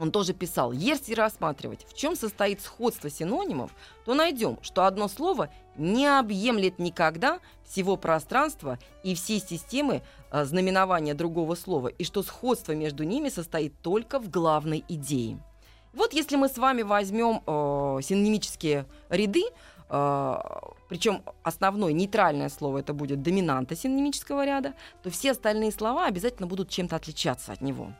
Он 0.00 0.10
тоже 0.10 0.32
писал, 0.32 0.72
если 0.72 1.12
рассматривать, 1.12 1.86
в 1.86 1.94
чем 1.94 2.16
состоит 2.16 2.62
сходство 2.62 3.10
синонимов, 3.10 3.70
то 4.06 4.14
найдем, 4.14 4.58
что 4.62 4.86
одно 4.86 5.08
слово 5.08 5.50
не 5.76 6.06
объемлет 6.06 6.78
никогда 6.78 7.38
всего 7.66 7.96
пространства 7.98 8.78
и 9.02 9.14
всей 9.14 9.40
системы 9.40 10.02
э, 10.32 10.44
знаменования 10.46 11.12
другого 11.12 11.54
слова, 11.54 11.88
и 11.88 12.02
что 12.04 12.22
сходство 12.22 12.72
между 12.72 13.04
ними 13.04 13.28
состоит 13.28 13.74
только 13.82 14.18
в 14.18 14.30
главной 14.30 14.82
идее. 14.88 15.38
Вот 15.92 16.14
если 16.14 16.36
мы 16.36 16.48
с 16.48 16.56
вами 16.56 16.80
возьмем 16.80 17.42
э, 17.46 17.98
синонимические 18.02 18.86
ряды, 19.10 19.44
причем 20.88 21.24
основное 21.42 21.92
нейтральное 21.92 22.48
слово 22.48 22.78
это 22.78 22.94
будет 22.94 23.22
доминанта 23.22 23.74
синонимического 23.74 24.46
ряда, 24.46 24.74
то 25.02 25.10
все 25.10 25.32
остальные 25.32 25.72
слова 25.72 26.06
обязательно 26.06 26.46
будут 26.46 26.68
чем-то 26.68 26.94
отличаться 26.94 27.50
от 27.50 27.60
него. 27.60 27.92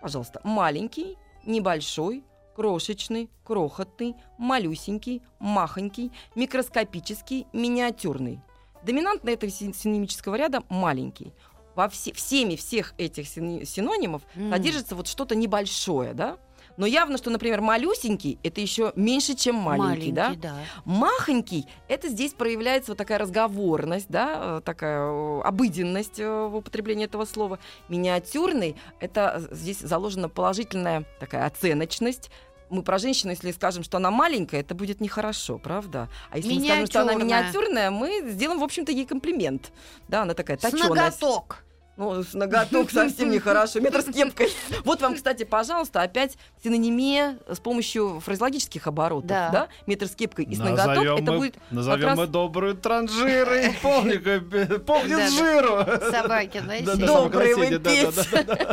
Пожалуйста, 0.00 0.40
маленький, 0.44 1.16
небольшой, 1.44 2.24
крошечный, 2.56 3.30
крохотный, 3.44 4.14
малюсенький, 4.38 5.22
махонький, 5.38 6.10
микроскопический, 6.34 7.46
миниатюрный. 7.52 8.40
Доминантный 8.82 9.34
этого 9.34 9.50
си- 9.50 9.72
синонимического 9.72 10.34
ряда 10.36 10.62
маленький. 10.68 11.32
Во 11.74 11.88
все, 11.88 12.12
всеми 12.12 12.56
всех 12.56 12.94
этих 12.98 13.28
синонимов 13.28 14.22
М. 14.34 14.50
содержится 14.50 14.94
вот 14.96 15.06
что-то 15.06 15.34
небольшое, 15.34 16.14
да? 16.14 16.36
Но 16.76 16.86
явно, 16.86 17.18
что, 17.18 17.30
например, 17.30 17.60
малюсенький 17.60 18.38
это 18.42 18.60
еще 18.60 18.92
меньше, 18.96 19.34
чем 19.34 19.56
маленький, 19.56 20.12
да? 20.12 20.34
да. 20.36 20.54
Махонький 20.84 21.66
это 21.88 22.08
здесь 22.08 22.32
проявляется 22.32 22.92
вот 22.92 22.98
такая 22.98 23.18
разговорность, 23.18 24.06
да, 24.08 24.58
э, 24.58 24.60
такая 24.64 25.00
э, 25.00 25.40
обыденность 25.42 26.18
э, 26.18 26.46
в 26.46 26.56
употреблении 26.56 27.04
этого 27.04 27.24
слова. 27.24 27.58
Миниатюрный 27.88 28.76
это 29.00 29.46
здесь 29.50 29.80
заложена 29.80 30.28
положительная 30.28 31.04
такая 31.18 31.46
оценочность. 31.46 32.30
Мы 32.70 32.82
про 32.82 32.98
женщину, 32.98 33.32
если 33.32 33.50
скажем, 33.50 33.82
что 33.82 33.96
она 33.96 34.12
маленькая, 34.12 34.60
это 34.60 34.74
будет 34.76 35.00
нехорошо, 35.00 35.58
правда? 35.58 36.08
А 36.30 36.36
если 36.38 36.54
мы 36.54 36.64
скажем, 36.64 36.86
что 36.86 37.00
она 37.02 37.14
Миниатюрная. 37.14 37.90
мы 37.90 38.30
сделаем, 38.30 38.60
в 38.60 38.64
общем-то, 38.64 38.92
ей 38.92 39.06
комплимент. 39.06 39.72
Да, 40.06 40.22
она 40.22 40.34
такая 40.34 40.56
С 40.56 40.60
точёная. 40.60 40.88
ноготок. 40.88 41.64
Ну, 42.00 42.22
с 42.24 42.32
ноготок 42.32 42.90
совсем 42.92 43.30
нехорошо. 43.30 43.78
Метр 43.80 44.00
с 44.00 44.06
кепкой. 44.06 44.48
Вот 44.84 45.02
вам, 45.02 45.14
кстати, 45.16 45.44
пожалуйста, 45.44 46.00
опять 46.00 46.38
синонимия 46.64 47.36
с 47.46 47.58
помощью 47.60 48.20
фразеологических 48.20 48.86
оборотов. 48.86 49.26
Да. 49.28 49.50
Да. 49.50 49.68
Метр 49.86 50.06
с 50.06 50.14
кепкой 50.14 50.46
и 50.46 50.54
с 50.54 50.58
ноготок. 50.58 50.86
Назовем 50.86 51.16
Это 51.18 51.32
мы- 51.32 51.38
будет 51.38 51.54
Назовем 51.70 52.06
раз- 52.06 52.18
мы 52.18 52.26
добрую 52.26 52.74
транжиры. 52.74 53.74
Помнит 53.82 55.30
жиру. 55.30 55.84
Собаки, 56.10 56.62
да? 56.84 56.96
Добрый 56.96 57.54
вы. 57.54 57.66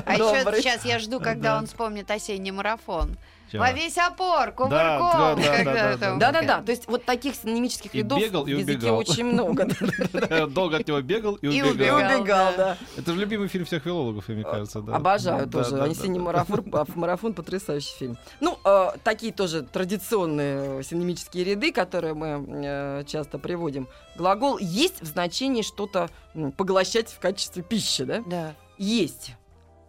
А 0.06 0.14
еще 0.14 0.62
сейчас 0.62 0.86
я 0.86 0.98
жду, 1.00 1.20
когда 1.20 1.52
Да. 1.54 1.58
он 1.58 1.66
вспомнит 1.68 2.10
осенний 2.10 2.52
марафон. 2.52 3.18
Чего? 3.52 3.64
Во 3.64 3.72
весь 3.72 3.98
опор, 3.98 4.52
кувырком. 4.52 4.70
да, 4.72 5.36
когда 5.58 5.96
да, 5.98 6.16
Да, 6.18 6.32
да, 6.32 6.42
да. 6.42 6.62
То 6.62 6.72
есть 6.72 6.88
вот 6.88 7.06
таких 7.06 7.36
синонимических 7.36 7.94
И 7.96 8.00
рядов 8.00 8.20
бегал, 8.20 8.46
и 8.46 8.54
убегал. 8.54 8.98
очень 8.98 9.26
много. 9.26 9.68
Долго 10.50 10.78
от 10.78 10.88
него 10.88 11.02
бегал 11.02 11.36
и 11.36 11.48
И 11.48 11.58
И 11.58 11.62
убегал. 11.62 11.98
убегал. 11.98 12.20
убегал, 12.22 12.54
да. 12.58 12.78
Это 12.98 13.14
же 13.14 13.20
любимый 13.20 13.48
фильм 13.48 13.66
всех 13.66 13.84
филологов, 13.84 14.28
мне 14.28 14.44
кажется. 14.44 14.82
да. 14.82 14.96
Обожаю 14.96 15.48
тоже. 15.48 15.82
Осенний 15.82 16.20
да, 16.20 16.26
марафон, 16.26 16.66
марафон 16.96 17.34
потрясающий 17.34 17.96
фильм. 17.98 18.18
Ну, 18.40 18.58
э, 18.66 18.90
такие 19.04 19.32
тоже 19.32 19.62
традиционные 19.64 20.84
синонимические 20.84 21.44
ряды, 21.44 21.72
которые 21.72 22.14
мы 22.14 22.46
э, 22.48 23.04
часто 23.06 23.38
приводим. 23.40 23.88
Глагол 24.18 24.58
есть 24.58 25.02
в 25.02 25.06
значении 25.06 25.62
что-то 25.62 26.10
поглощать 26.58 27.10
в 27.12 27.20
качестве 27.20 27.64
пищи, 27.64 28.04
да? 28.04 28.24
Да. 28.26 28.54
Есть. 28.78 29.32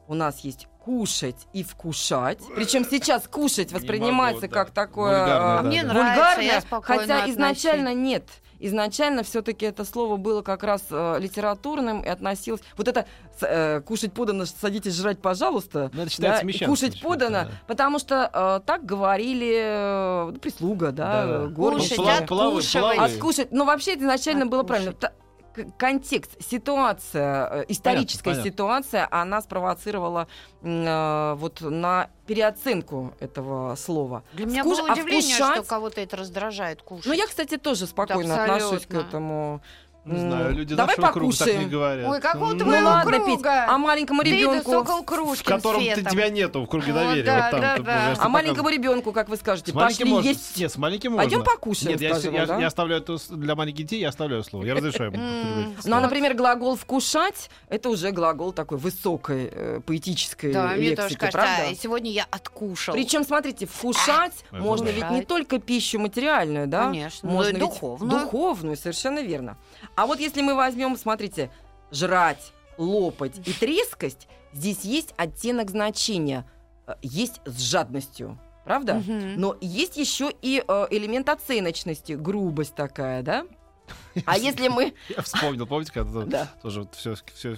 У 0.06 0.14
нас 0.14 0.40
есть 0.40 0.68
кушать 0.88 1.46
и 1.52 1.62
вкушать. 1.62 2.38
Причем 2.56 2.82
сейчас 2.82 3.28
кушать 3.28 3.72
воспринимается 3.72 4.44
могу, 4.46 4.54
да. 4.54 4.64
как 4.64 4.70
такое 4.70 5.20
Вульгарное, 5.20 5.52
э, 5.52 5.62
да, 5.62 5.62
Мне 5.68 5.82
да. 5.82 5.88
вульгарное, 5.88 6.62
хотя 6.80 7.02
отношусь. 7.02 7.34
изначально 7.34 7.92
нет. 7.92 8.24
Изначально 8.58 9.22
все-таки 9.22 9.66
это 9.66 9.84
слово 9.84 10.16
было 10.16 10.40
как 10.40 10.62
раз 10.62 10.84
э, 10.88 11.18
литературным 11.20 12.00
и 12.00 12.08
относилось. 12.08 12.62
Вот 12.78 12.88
это 12.88 13.04
э, 13.42 13.82
кушать 13.82 14.14
подано, 14.14 14.46
садитесь 14.46 14.94
жрать, 14.94 15.20
пожалуйста. 15.20 15.90
Ну, 15.92 16.00
это 16.00 16.10
считается 16.10 16.46
да, 16.58 16.66
кушать 16.66 17.02
подано, 17.02 17.44
да. 17.44 17.50
потому 17.66 17.98
что 17.98 18.30
э, 18.32 18.66
так 18.66 18.86
говорили 18.86 20.30
э, 20.32 20.38
прислуга, 20.40 20.90
да, 20.90 21.26
Да-да. 21.26 21.44
э, 21.44 21.48
горничные. 21.48 21.98
Кушать, 21.98 22.72
плавай. 22.72 22.96
Откушать. 22.96 23.52
Ну, 23.52 23.66
вообще, 23.66 23.92
это 23.92 24.04
изначально 24.04 24.46
было 24.46 24.62
Откушать. 24.62 24.98
правильно. 24.98 25.12
Контекст, 25.76 26.30
ситуация, 26.42 27.48
э, 27.62 27.64
историческая 27.68 28.30
понятно. 28.30 28.50
ситуация, 28.50 29.08
она 29.10 29.40
спровоцировала 29.40 30.28
э, 30.62 31.34
вот 31.38 31.60
на 31.60 32.10
переоценку 32.26 33.14
этого 33.20 33.74
слова. 33.76 34.22
Для 34.32 34.46
меня 34.46 34.62
Вкуш- 34.62 34.76
было 34.78 34.88
а 34.90 34.92
удивление, 34.92 35.34
вкушать- 35.36 35.54
что 35.56 35.62
кого-то 35.64 36.00
это 36.00 36.16
раздражает 36.16 36.82
кушать. 36.82 37.06
Ну, 37.06 37.12
я, 37.12 37.26
кстати, 37.26 37.56
тоже 37.56 37.86
спокойно 37.86 38.34
Абсолютно. 38.34 38.66
отношусь 38.66 38.86
к 38.86 38.94
этому. 38.94 39.60
Не 40.12 40.20
знаю, 40.20 40.54
люди 40.54 40.74
Давай 40.74 40.96
нашего 40.96 41.12
круга 41.12 41.32
так 41.36 41.38
покушаем. 41.46 41.60
не 41.60 41.70
говорят. 41.70 42.08
Ой, 42.08 42.20
какого 42.20 42.52
Ну 42.54 42.64
моего 42.64 42.86
ладно, 42.88 43.12
круга. 43.12 43.36
Петь, 43.36 43.46
а 43.46 43.78
маленькому 43.78 44.22
Ты 44.22 44.30
да 44.30 44.36
ребенку. 44.36 44.70
сокол 44.70 45.02
В 45.34 45.42
котором 45.44 45.80
ты, 45.80 46.02
тебя 46.04 46.28
нету 46.28 46.62
в 46.62 46.68
круге 46.68 46.92
Вот, 46.92 46.98
доверия. 47.02 47.22
да, 47.24 47.36
вот 47.42 47.50
там 47.50 47.60
да, 47.60 47.76
ты, 47.76 47.82
да. 47.82 47.94
пожалуйста, 47.96 48.24
А 48.24 48.28
маленькому 48.28 48.64
пока- 48.64 48.74
ребенку, 48.76 49.12
как 49.12 49.28
вы 49.28 49.36
скажете, 49.36 49.70
С 49.72 49.74
пошли 49.74 50.04
можно. 50.04 50.28
есть. 50.28 50.56
Нет, 50.56 50.72
с 50.72 50.76
маленьким 50.76 51.12
можно. 51.12 51.24
Пойдем 51.24 51.44
покушаем, 51.44 51.92
Нет, 51.92 52.00
я, 52.00 52.10
скажем, 52.14 52.34
я, 52.34 52.46
да? 52.46 52.58
я 52.58 52.66
оставляю 52.66 53.02
это 53.02 53.16
для 53.36 53.54
маленьких 53.54 53.84
детей, 53.86 54.00
я 54.00 54.08
оставляю 54.08 54.42
слово. 54.44 54.64
Я 54.64 54.74
разрешаю. 54.74 55.12
Ну, 55.12 55.96
а, 55.96 56.00
например, 56.00 56.34
глагол 56.34 56.76
«вкушать»— 56.76 57.50
это 57.68 57.88
уже 57.90 58.10
глагол 58.10 58.52
такой 58.52 58.78
высокой 58.78 59.48
э, 59.52 59.80
поэтической 59.84 60.52
Да, 60.52 60.68
мне 60.68 60.94
тоже 60.96 61.08
лексики, 61.10 61.18
кажется, 61.18 61.38
правда? 61.38 61.62
а, 61.70 61.74
сегодня 61.74 62.10
я 62.10 62.26
откушал. 62.30 62.94
Причем, 62.94 63.24
смотрите, 63.24 63.66
вкушать 63.66 64.32
Ой, 64.52 64.60
можно 64.60 64.88
ведь 64.88 65.10
не 65.10 65.22
только 65.22 65.58
пищу 65.58 65.98
материальную, 65.98 66.66
да? 66.66 66.84
Конечно, 66.86 67.28
Можно 67.28 67.42
но 67.42 67.48
и 67.48 67.52
ведь 67.52 67.60
духовную. 67.60 68.20
Духовную, 68.20 68.76
совершенно 68.76 69.20
верно. 69.20 69.56
А 69.98 70.06
вот 70.06 70.20
если 70.20 70.42
мы 70.42 70.54
возьмем, 70.54 70.96
смотрите, 70.96 71.50
жрать, 71.90 72.52
лопать 72.76 73.36
и 73.44 73.52
трескость, 73.52 74.28
здесь 74.52 74.84
есть 74.84 75.12
оттенок 75.16 75.70
значения. 75.70 76.48
Э, 76.86 76.94
Есть 77.02 77.40
с 77.44 77.58
жадностью, 77.58 78.38
правда? 78.64 78.94
Мгм. 78.94 79.34
Но 79.40 79.56
есть 79.60 79.96
еще 79.96 80.30
и 80.40 80.62
э, 80.66 80.86
элемент 80.90 81.28
оценочности, 81.28 82.12
грубость 82.12 82.76
такая, 82.76 83.22
да? 83.22 83.44
А 84.24 84.38
если 84.38 84.68
мы... 84.68 84.94
Я 85.08 85.22
вспомнил, 85.22 85.66
помните, 85.66 85.90
когда 85.92 86.20
Да. 86.26 86.48
тоже 86.62 86.82
вот 86.82 86.94
все, 86.94 87.16
все, 87.34 87.56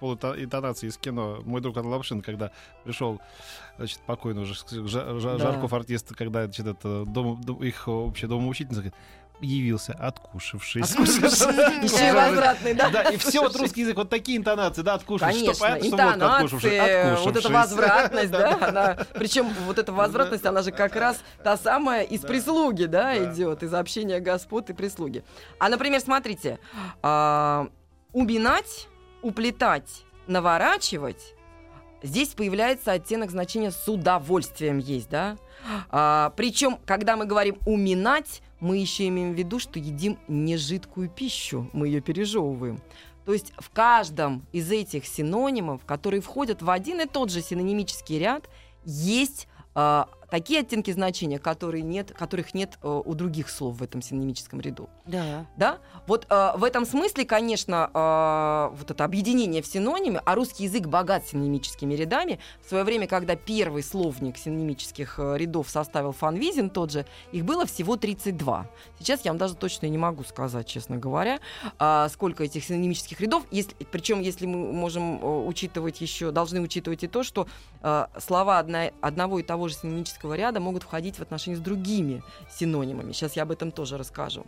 полуинтонации 0.00 0.86
из 0.88 0.96
кино. 0.96 1.40
Мой 1.44 1.60
друг 1.60 1.76
Анна 1.76 1.90
Лапшин, 1.90 2.22
когда 2.22 2.52
пришел, 2.84 3.20
значит, 3.76 3.98
покойный 4.06 4.42
уже 4.44 4.54
Жа- 4.54 5.18
Жа- 5.20 5.36
Да. 5.36 5.52
Жарков 5.52 5.74
артист, 5.74 6.14
когда, 6.16 6.44
значит, 6.44 6.66
это 6.66 7.04
дом, 7.04 7.38
дом- 7.42 7.62
их 7.62 7.86
общая 7.86 8.28
домоучительница, 8.28 8.80
говорит, 8.80 8.94
явился, 9.40 9.92
откушавшись. 9.92 10.94
Еще 10.94 12.08
и 12.08 12.12
возвратный, 12.12 12.74
да? 12.74 12.90
Да, 12.90 13.02
и 13.02 13.16
все, 13.16 13.40
вот 13.40 13.56
русский 13.56 13.82
язык, 13.82 13.96
вот 13.96 14.08
такие 14.08 14.38
интонации, 14.38 14.82
да, 14.82 14.94
откушавшись. 14.94 15.58
Конечно, 15.58 15.78
интонация, 15.86 17.16
вот 17.18 17.36
эта 17.36 17.48
возвратность, 17.50 18.30
да, 18.30 18.58
она, 18.60 18.98
причем 19.14 19.48
вот 19.66 19.78
эта 19.78 19.92
возвратность, 19.92 20.46
она 20.46 20.62
же 20.62 20.72
как 20.72 20.96
раз 20.96 21.20
та 21.42 21.56
самая 21.56 22.02
из 22.02 22.20
прислуги, 22.20 22.84
да, 22.84 23.16
идет, 23.32 23.62
из 23.62 23.74
общения 23.74 24.20
господ 24.20 24.70
и 24.70 24.72
прислуги. 24.72 25.24
А, 25.58 25.68
например, 25.68 26.00
смотрите, 26.00 26.58
а, 27.02 27.68
уминать, 28.12 28.88
уплетать, 29.22 30.04
наворачивать, 30.26 31.34
здесь 32.02 32.30
появляется 32.30 32.92
оттенок 32.92 33.30
значения 33.30 33.70
с 33.70 33.88
удовольствием 33.88 34.78
есть, 34.78 35.10
да. 35.10 35.36
А, 35.90 36.32
причем, 36.36 36.78
когда 36.86 37.16
мы 37.16 37.26
говорим 37.26 37.58
уминать, 37.66 38.42
мы 38.60 38.78
еще 38.78 39.08
имеем 39.08 39.34
в 39.34 39.38
виду, 39.38 39.58
что 39.58 39.78
едим 39.78 40.18
не 40.28 40.56
жидкую 40.56 41.08
пищу, 41.08 41.68
мы 41.72 41.88
ее 41.88 42.00
пережевываем. 42.00 42.80
То 43.24 43.32
есть 43.32 43.52
в 43.58 43.70
каждом 43.70 44.46
из 44.52 44.70
этих 44.70 45.06
синонимов, 45.06 45.84
которые 45.84 46.20
входят 46.20 46.62
в 46.62 46.70
один 46.70 47.00
и 47.00 47.06
тот 47.06 47.30
же 47.30 47.42
синонимический 47.42 48.18
ряд, 48.18 48.48
есть 48.84 49.48
э, 49.74 50.04
такие 50.30 50.60
оттенки 50.60 50.90
значения, 50.90 51.38
которые 51.38 51.82
нет, 51.82 52.12
которых 52.12 52.54
нет 52.54 52.78
э, 52.82 53.02
у 53.04 53.14
других 53.14 53.48
слов 53.50 53.76
в 53.76 53.82
этом 53.82 54.02
синонимическом 54.02 54.60
ряду. 54.60 54.88
Да. 55.04 55.46
Да? 55.56 55.78
Вот 56.06 56.26
э, 56.28 56.52
в 56.56 56.64
этом 56.64 56.84
смысле, 56.86 57.24
конечно, 57.24 57.90
э, 57.92 58.76
вот 58.76 58.90
это 58.90 59.04
объединение 59.04 59.62
в 59.62 59.66
синониме, 59.66 60.20
а 60.24 60.34
русский 60.34 60.64
язык 60.64 60.86
богат 60.86 61.26
синонимическими 61.26 61.94
рядами. 61.94 62.38
В 62.64 62.68
свое 62.68 62.84
время, 62.84 63.06
когда 63.06 63.36
первый 63.36 63.82
словник 63.82 64.36
синонимических 64.36 65.18
э, 65.18 65.36
рядов 65.38 65.68
составил 65.70 66.12
Фанвизин 66.12 66.70
тот 66.70 66.90
же, 66.90 67.06
их 67.32 67.44
было 67.44 67.66
всего 67.66 67.96
32. 67.96 68.66
Сейчас 68.98 69.24
я 69.24 69.30
вам 69.30 69.38
даже 69.38 69.54
точно 69.54 69.86
не 69.86 69.98
могу 69.98 70.24
сказать, 70.24 70.66
честно 70.66 70.96
говоря, 70.96 71.40
э, 71.78 72.08
сколько 72.10 72.44
этих 72.44 72.64
синонимических 72.64 73.20
рядов. 73.20 73.44
Если, 73.50 73.74
причем, 73.90 74.20
если 74.20 74.46
мы 74.46 74.72
можем 74.72 75.22
э, 75.22 75.46
учитывать 75.46 76.00
еще, 76.00 76.30
должны 76.30 76.60
учитывать 76.60 77.04
и 77.04 77.08
то, 77.08 77.22
что 77.22 77.46
э, 77.82 78.06
слова 78.18 78.58
одна, 78.58 78.90
одного 79.00 79.38
и 79.38 79.42
того 79.42 79.68
же 79.68 79.74
синонимического 79.74 80.25
ряда 80.34 80.60
могут 80.60 80.82
входить 80.82 81.16
в 81.16 81.22
отношения 81.22 81.56
с 81.56 81.60
другими 81.60 82.22
синонимами. 82.50 83.12
Сейчас 83.12 83.36
я 83.36 83.42
об 83.42 83.50
этом 83.50 83.70
тоже 83.70 83.96
расскажу. 83.96 84.44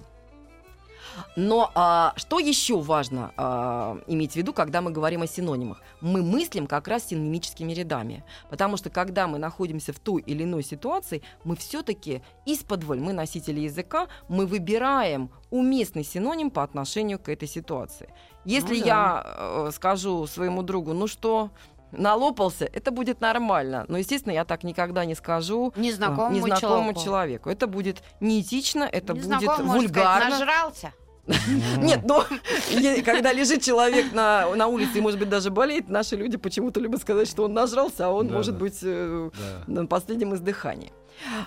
Но 1.37 1.71
а, 1.75 2.13
что 2.17 2.39
еще 2.39 2.81
важно 2.81 3.33
а, 3.37 3.99
иметь 4.07 4.33
в 4.33 4.37
виду, 4.37 4.53
когда 4.53 4.81
мы 4.81 4.91
говорим 4.91 5.23
о 5.23 5.27
синонимах? 5.27 5.81
Мы 6.01 6.23
мыслим 6.23 6.67
как 6.67 6.89
раз 6.89 7.07
синонимическими 7.07 7.73
рядами. 7.73 8.25
Потому 8.51 8.77
что 8.77 8.91
когда 8.91 9.27
мы 9.27 9.39
находимся 9.39 9.93
в 9.93 9.99
той 9.99 10.23
или 10.23 10.45
иной 10.45 10.63
ситуации, 10.63 11.23
мы 11.45 11.57
все-таки 11.57 12.23
из-под 12.47 12.85
мы 12.85 13.13
носители 13.13 13.61
языка, 13.61 14.09
мы 14.29 14.47
выбираем 14.47 15.31
уместный 15.51 16.05
синоним 16.05 16.51
по 16.51 16.63
отношению 16.63 17.19
к 17.19 17.29
этой 17.29 17.49
ситуации. 17.49 18.09
Если 18.45 18.77
Ну 18.77 18.81
да. 18.81 18.87
я 18.87 19.25
э, 19.27 19.71
скажу 19.75 20.27
своему 20.27 20.63
другу, 20.63 20.95
ну 20.95 21.07
что, 21.07 21.51
налопался, 21.93 22.65
это 22.73 22.91
будет 22.91 23.21
нормально. 23.21 23.85
Но, 23.89 23.99
естественно, 23.99 24.33
я 24.33 24.45
так 24.45 24.65
никогда 24.65 25.05
не 25.05 25.15
скажу 25.15 25.73
а, 25.77 25.81
Незнакомому, 25.81 26.35
незнакомому 26.37 26.93
человеку. 26.93 27.05
человеку. 27.05 27.51
Это 27.51 27.67
будет 27.67 28.03
неэтично, 28.21 28.85
это 28.85 29.15
будет 29.15 29.27
может 29.29 29.51
сказать, 29.51 29.67
вульгарно. 29.67 30.31
нажрался. 30.31 30.93
Нет, 31.79 32.01
но 32.05 32.25
когда 33.05 33.33
лежит 33.33 33.63
человек 33.63 34.13
на, 34.13 34.55
на 34.55 34.67
улице 34.67 34.99
и, 34.99 35.01
может 35.01 35.19
быть, 35.19 35.29
даже 35.29 35.51
болеет, 35.51 35.89
наши 35.89 36.17
люди 36.17 36.37
почему-то 36.39 36.81
любят 36.81 37.03
сказать, 37.03 37.29
что 37.29 37.45
он 37.45 37.53
нажрался, 37.53 38.07
а 38.07 38.11
он 38.11 38.29
Да, 38.29 38.35
может 38.35 38.55
да. 38.55 38.61
быть 38.61 38.79
э, 38.83 39.31
Да. 39.67 39.73
на 39.83 39.87
последнем 39.87 40.35
издыхании. 40.35 40.93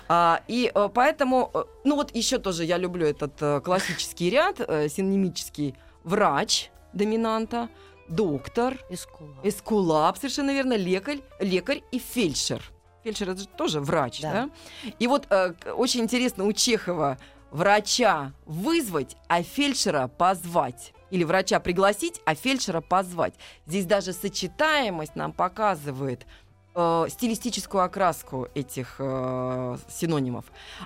А, 0.08 0.40
и 0.48 0.70
э, 0.72 0.88
поэтому, 0.92 1.50
э, 1.54 1.64
ну 1.84 1.96
вот 1.96 2.14
еще 2.14 2.38
тоже 2.38 2.64
я 2.64 2.76
люблю 2.78 3.06
этот 3.06 3.32
э, 3.40 3.60
классический 3.60 4.30
ряд, 4.30 4.56
э, 4.60 4.88
синонимический 4.88 5.74
врач 6.04 6.70
доминанта, 6.92 7.68
доктор, 8.14 8.78
Искула. 8.90 9.36
эскулап, 9.42 10.16
совершенно 10.16 10.52
верно, 10.52 10.74
лекарь, 10.74 11.20
лекарь 11.40 11.82
и 11.90 11.98
фельдшер. 11.98 12.62
Фельдшер 13.04 13.30
это 13.30 13.40
же 13.40 13.48
тоже 13.48 13.80
врач, 13.80 14.20
да? 14.20 14.32
Да. 14.32 14.50
И 14.98 15.06
вот 15.06 15.26
э, 15.30 15.54
очень 15.74 16.00
интересно 16.00 16.44
у 16.44 16.52
Чехова 16.52 17.18
врача 17.50 18.32
вызвать, 18.46 19.16
а 19.28 19.42
фельдшера 19.42 20.08
позвать. 20.08 20.92
Или 21.10 21.24
врача 21.24 21.60
пригласить, 21.60 22.20
а 22.24 22.34
фельдшера 22.34 22.80
позвать. 22.80 23.34
Здесь 23.66 23.84
даже 23.84 24.12
сочетаемость 24.12 25.14
нам 25.14 25.32
показывает 25.32 26.26
э, 26.74 27.06
стилистическую 27.08 27.82
окраску 27.84 28.48
этих 28.54 28.96
э, 28.98 29.76
синонимов. 29.88 30.44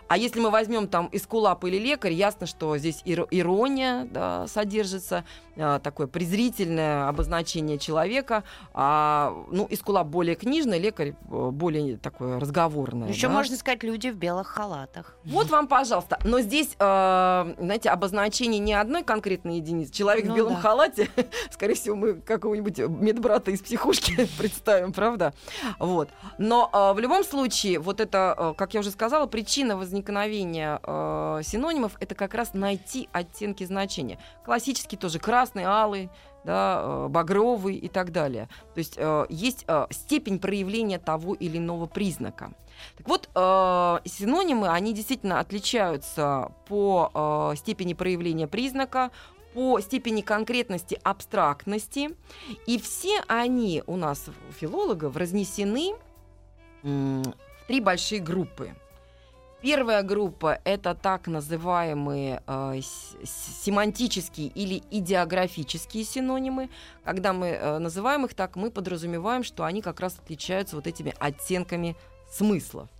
А 0.09 0.17
если 0.17 0.41
мы 0.41 0.51
возьмем 0.51 0.89
там 0.89 1.09
эскулап 1.13 1.65
или 1.65 1.79
лекарь, 1.79 2.13
ясно, 2.13 2.47
что 2.47 2.77
здесь 2.79 3.03
ир- 3.05 3.27
ирония 3.31 4.07
да, 4.11 4.47
содержится, 4.49 5.25
э, 5.57 5.81
такое 5.83 6.07
презрительное 6.07 7.09
обозначение 7.09 7.79
человека. 7.79 8.45
А, 8.75 9.35
ну, 9.51 9.67
эскулап 9.71 10.07
более 10.07 10.35
книжный, 10.35 10.79
лекарь 10.79 11.15
э, 11.31 11.51
более 11.51 11.97
такое 11.97 12.39
разговорное. 12.41 13.09
Еще 13.09 13.29
да. 13.29 13.35
можно 13.35 13.57
сказать 13.57 13.83
люди 13.83 14.09
в 14.09 14.17
белых 14.17 14.49
халатах. 14.49 15.17
Вот 15.25 15.51
вам, 15.51 15.67
пожалуйста. 15.69 16.19
Но 16.25 16.41
здесь, 16.41 16.77
э, 16.79 17.55
знаете, 17.59 17.91
обозначение 17.91 18.59
не 18.59 18.75
одной 18.75 19.03
конкретной 19.05 19.57
единицы. 19.57 19.93
Человек 19.93 20.27
Ну 20.27 20.33
в 20.33 20.37
белом 20.37 20.55
да. 20.55 20.61
халате, 20.61 21.09
скорее 21.51 21.75
всего, 21.75 21.97
мы 21.97 22.15
какого-нибудь 22.15 22.79
медбрата 22.79 23.51
из 23.51 23.61
психушки 23.61 24.29
представим, 24.39 24.93
правда? 24.93 25.33
Вот. 25.79 26.09
Но 26.39 26.71
э, 26.73 26.93
в 26.95 26.99
любом 26.99 27.25
случае, 27.25 27.79
вот 27.79 28.01
это, 28.01 28.35
э, 28.37 28.55
как 28.57 28.75
я 28.75 28.81
уже 28.81 28.91
сказала, 28.91 29.27
причина 29.27 29.77
возникновения 29.77 30.81
э, 30.83 31.41
синонимов 31.45 31.97
это 32.01 32.15
как 32.15 32.35
раз 32.35 32.55
найти 32.55 33.09
оттенки 33.13 33.65
значения. 33.65 34.19
Классический 34.45 34.97
тоже 34.97 35.19
красный, 35.19 35.65
алый, 35.65 36.11
да, 36.45 37.09
багровый 37.09 37.77
и 37.77 37.89
так 37.89 38.13
далее. 38.13 38.49
То 38.75 38.79
есть 38.79 38.95
э, 38.97 39.27
есть 39.29 39.65
э, 39.67 39.87
степень 39.91 40.39
проявления 40.39 40.99
того 40.99 41.35
или 41.35 41.59
иного 41.59 41.87
признака. 41.87 42.53
Так 42.97 43.09
вот, 43.09 43.29
э, 43.35 43.99
синонимы, 44.05 44.69
они 44.69 44.93
действительно 44.93 45.41
отличаются 45.41 46.53
по 46.69 47.11
э, 47.53 47.57
степени 47.57 47.95
проявления 47.95 48.47
признака, 48.47 49.11
по 49.57 49.81
степени 49.81 50.21
конкретности, 50.21 51.01
абстрактности. 51.03 52.11
И 52.67 52.79
все 52.79 53.23
они 53.27 53.83
у 53.87 53.97
нас, 53.97 54.27
у 54.29 54.53
филологов, 54.53 55.17
разнесены 55.17 55.95
в 56.83 57.23
три 57.67 57.81
большие 57.81 58.21
группы. 58.21 58.75
Первая 59.63 60.03
группа– 60.03 60.61
это 60.65 60.95
так 60.95 61.27
называемые 61.27 62.43
э, 62.47 62.81
семантические 63.25 64.49
или 64.49 64.83
идеографические 64.91 66.05
синонимы. 66.05 66.69
Когда 67.03 67.33
мы 67.33 67.47
э, 67.47 67.79
называем 67.79 68.27
их 68.27 68.35
так, 68.35 68.57
мы 68.57 68.71
подразумеваем, 68.71 69.43
что 69.43 69.65
они 69.65 69.81
как 69.81 70.01
раз 70.01 70.19
отличаются 70.23 70.77
вот 70.77 70.87
этими 70.87 71.15
оттенками 71.19 71.97
смыслов. 72.31 72.91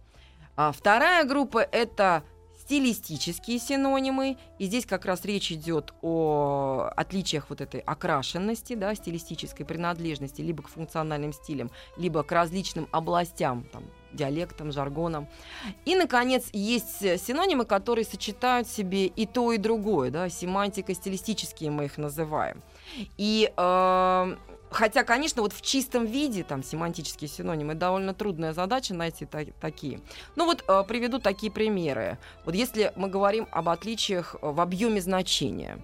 А 0.57 0.73
вторая 0.73 1.25
группа– 1.25 1.59
это 1.71 2.25
стилистические 2.67 3.59
синонимы. 3.61 4.37
И 4.59 4.67
здесь 4.67 4.87
как 4.87 5.05
раз 5.05 5.25
речь 5.25 5.53
идет 5.53 5.95
о 6.03 6.91
отличиях 6.97 7.47
вот 7.49 7.61
этой 7.61 7.81
окрашенности, 7.81 8.75
да, 8.75 8.95
стилистической 8.95 9.65
принадлежности 9.65 10.43
либо 10.43 10.65
к 10.65 10.69
функциональным 10.69 11.33
стилям, 11.33 11.71
либо 11.97 12.25
к 12.25 12.33
различным 12.33 12.89
областям, 12.91 13.65
там, 13.73 13.85
диалектам, 14.13 14.73
жаргонам. 14.73 15.29
И, 15.85 15.95
наконец, 15.95 16.49
есть 16.53 16.99
синонимы, 16.99 17.67
которые 17.67 18.05
сочетают 18.05 18.67
в 18.67 18.75
себе 18.75 19.07
и 19.07 19.27
то, 19.27 19.53
и 19.53 19.59
другое, 19.59 20.11
да, 20.11 20.29
семантика, 20.29 20.93
стилистические 20.93 21.71
мы 21.71 21.85
их 21.85 21.99
называем. 21.99 22.63
И 23.17 23.53
э, 23.57 24.37
Хотя, 24.71 25.05
конечно, 25.05 25.43
вот 25.43 25.53
в 25.53 25.63
чистом 25.63 26.07
виде 26.07 26.43
там 26.43 26.63
семантические 26.63 27.29
синонимы 27.29 27.75
довольно 27.75 28.13
трудная 28.15 28.53
задача 28.53 28.95
найти 28.95 29.25
та- 29.25 29.45
такие. 29.61 30.01
Ну 30.35 30.45
вот 30.45 30.65
э, 30.69 30.83
приведу 30.89 31.19
такие 31.19 31.53
примеры. 31.53 32.19
Вот 32.45 32.55
если 32.55 32.93
мы 32.97 33.09
говорим 33.09 33.47
об 33.53 33.69
отличиях 33.69 34.35
э, 34.35 34.51
в 34.51 34.61
объеме 34.61 35.01
значения, 35.01 35.79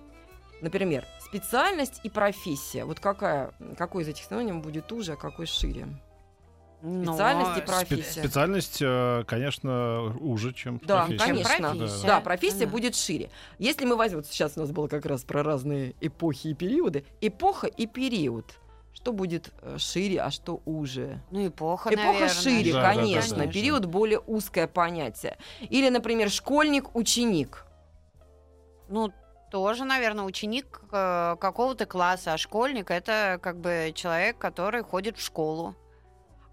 например, 0.61 1.05
специальность 1.21 2.01
и 2.03 2.11
профессия. 2.11 2.85
Вот 2.85 2.99
какая, 3.01 3.53
какой 3.79 4.03
из 4.03 4.09
этих 4.09 4.25
синонимов 4.25 4.65
будет 4.65 4.91
уже, 4.93 5.13
а 5.13 5.17
какой 5.17 5.47
шире? 5.47 5.87
Ну, 6.85 7.13
Специальность 7.13 7.59
и 7.59 7.61
профессия. 7.61 8.21
Спе- 8.21 8.25
Специальность, 8.25 8.79
э, 8.83 9.23
конечно, 9.29 10.17
уже, 10.19 10.53
чем 10.53 10.81
Да, 10.85 11.05
профессия. 11.07 11.25
конечно. 11.27 11.71
профессия. 11.71 12.07
Да, 12.09 12.21
профессия 12.21 12.67
Да. 12.67 12.73
будет 12.73 12.97
шире. 12.97 13.31
Если 13.61 13.85
мы 13.85 13.95
возьмем, 13.95 14.19
вот 14.19 14.27
сейчас 14.27 14.55
у 14.57 14.61
нас 14.61 14.73
было 14.73 14.89
как 14.89 15.07
раз 15.07 15.23
про 15.23 15.45
разные 15.45 15.95
эпохи 16.01 16.49
и 16.49 16.55
периоды, 16.55 17.05
эпоха 17.21 17.69
и 17.69 17.87
период. 17.87 18.59
Что 18.93 19.13
будет 19.13 19.51
э, 19.63 19.79
шире, 19.79 20.21
а 20.21 20.31
что 20.31 20.61
уже? 20.65 21.21
Ну, 21.31 21.47
эпоха, 21.49 21.89
Эпоха 21.91 22.07
наверное. 22.07 22.29
шире, 22.29 22.73
Да, 22.73 22.83
да, 22.83 22.89
да, 22.89 23.01
конечно. 23.01 23.37
да. 23.37 23.47
Период 23.47 23.87
более 23.87 24.21
узкое 24.21 24.67
понятие. 24.67 25.39
Или, 25.61 25.89
например, 25.89 26.31
школьник, 26.31 26.95
ученик. 26.95 27.65
Ну, 28.89 29.13
тоже, 29.51 29.85
наверное, 29.85 30.25
ученик 30.25 30.83
э, 30.93 31.37
какого-то 31.41 31.87
класса, 31.87 32.35
а 32.35 32.39
школьник 32.39 32.91
это 32.91 33.39
как 33.43 33.59
бы 33.59 33.93
человек, 33.95 34.39
который 34.39 34.83
ходит 34.83 35.17
в 35.19 35.23
школу. 35.23 35.75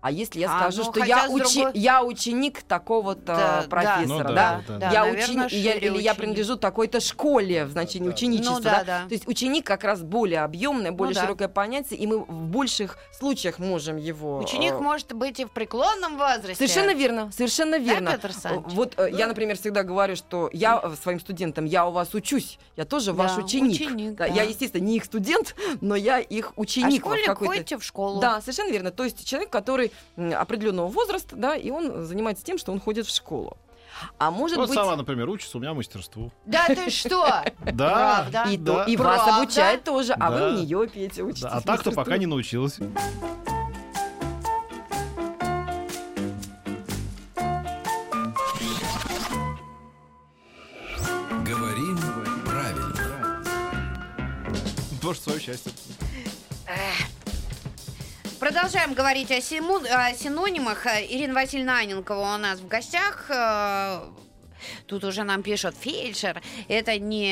А 0.02 0.12
если 0.12 0.40
я 0.40 0.50
А, 0.56 0.60
скажу, 0.60 0.86
ну, 0.86 0.92
что 0.94 1.04
я, 1.06 1.28
учи- 1.28 1.56
другой- 1.64 1.72
я 1.82 2.04
ученик 2.04 2.62
такого-то 2.64 3.22
Да, 3.26 3.62
да. 3.64 3.68
профессора, 3.70 4.28
Ну 4.30 4.34
да? 4.34 4.62
да, 4.66 4.78
да, 4.78 4.92
я, 4.92 5.04
наверное, 5.04 5.46
ученик, 5.48 5.52
я- 5.52 5.74
или 5.74 5.86
я 5.88 5.92
ученик. 5.92 6.16
принадлежу 6.16 6.56
такой-то 6.56 7.02
школе 7.02 7.66
в 7.66 7.72
значении 7.72 8.08
Да. 8.08 8.14
ученичества. 8.16 8.54
Ну 8.54 8.60
да, 8.62 8.84
да. 8.86 9.00
То 9.10 9.14
есть 9.14 9.28
ученик 9.28 9.66
как 9.66 9.84
раз 9.84 10.02
более 10.02 10.42
объемное, 10.44 10.94
более 10.94 11.16
да. 11.16 11.22
широкое 11.24 11.50
понятие, 11.50 12.00
и 12.00 12.08
мы 12.08 12.20
в 12.20 12.32
больших 12.48 12.98
случаях 13.18 13.60
можем 13.60 13.98
его. 13.98 14.38
Ученик 14.38 14.74
э, 14.76 14.80
может 14.80 15.12
быть 15.12 15.38
и 15.42 15.46
в 15.46 15.52
преклонном 15.52 16.18
возрасте. 16.18 16.56
Совершенно 16.56 16.94
верно, 16.94 17.30
совершенно 17.36 17.78
верно. 17.78 18.12
Петр 18.12 18.28
Александрович? 18.28 18.74
Вот 18.74 18.94
э, 18.98 19.10
я, 19.12 19.28
например, 19.28 19.58
всегда 19.58 19.84
говорю, 19.84 20.16
что 20.16 20.50
я 20.54 20.80
э, 20.82 20.96
своим 21.02 21.20
студентам, 21.20 21.66
я 21.66 21.86
у 21.86 21.92
вас 21.92 22.14
учусь, 22.14 22.58
я 22.78 22.86
тоже 22.86 23.12
ваш 23.12 23.36
Да, 23.36 23.42
ученик. 23.44 23.74
ученик, 23.82 24.16
Да, 24.16 24.28
да. 24.28 24.34
Я, 24.34 24.44
естественно, 24.44 24.82
не 24.82 24.96
их 24.96 25.04
студент, 25.04 25.56
но 25.82 25.96
я 25.98 26.20
их 26.20 26.54
А 26.56 26.62
ученик. 26.62 27.04
вот 27.04 27.10
школьник 27.18 27.26
какой-то- 27.26 27.54
ходите 27.54 27.78
в 27.78 27.84
школу. 27.84 28.22
Да, 28.22 28.40
совершенно 28.40 28.72
верно. 28.72 28.92
То 28.92 29.04
есть 29.04 29.26
человек, 29.28 29.50
который 29.50 29.89
определенного 30.16 30.88
возраста, 30.88 31.36
да, 31.36 31.56
и 31.56 31.70
он 31.70 32.06
занимается 32.06 32.44
тем, 32.44 32.58
что 32.58 32.72
он 32.72 32.80
ходит 32.80 33.06
в 33.08 33.16
школу. 33.16 33.58
А 34.18 34.32
может 34.32 34.58
Вот 34.58 34.70
быть... 34.70 34.78
сама, 34.78 34.96
например, 34.96 35.28
учится 35.30 35.58
у 35.58 35.62
меня 35.62 35.74
мастерству. 35.74 36.32
Да 36.46 36.68
ты 36.68 36.90
что? 36.90 37.44
Да. 37.74 38.24
Правда? 38.32 38.52
И, 38.52 38.58
Да. 38.58 38.84
и 38.86 38.96
вас 38.96 39.28
обучает 39.28 39.84
тоже, 39.84 40.14
а 40.14 40.32
вы 40.32 40.54
у 40.54 40.58
нее 40.58 40.88
петь 40.88 41.20
учитесь. 41.20 41.42
Да, 41.42 41.50
А 41.50 41.62
так, 41.62 41.82
кто 41.82 41.92
пока 41.92 42.18
не 42.18 42.26
научилась. 42.26 42.80
Говорим 51.46 51.98
правильно. 52.46 53.44
Тоже 55.02 55.20
свое 55.20 55.40
счастье. 55.40 55.72
Продолжаем 58.62 58.94
говорить 58.94 59.32
о, 59.32 59.40
симу- 59.40 59.86
о 59.90 60.14
синонимах. 60.14 60.86
Э, 60.86 61.06
Ирина 61.10 61.34
Васильевна 61.34 61.78
Аненкова 61.80 62.36
у 62.36 62.38
нас 62.38 62.60
в 62.60 62.68
гостях. 62.68 63.28
Э, 63.30 64.02
Тут 64.88 65.06
уже 65.06 65.24
нам 65.24 65.42
пишут 65.42 65.76
фельдшер. 65.80 66.42
Это 66.68 67.00
не, 67.00 67.32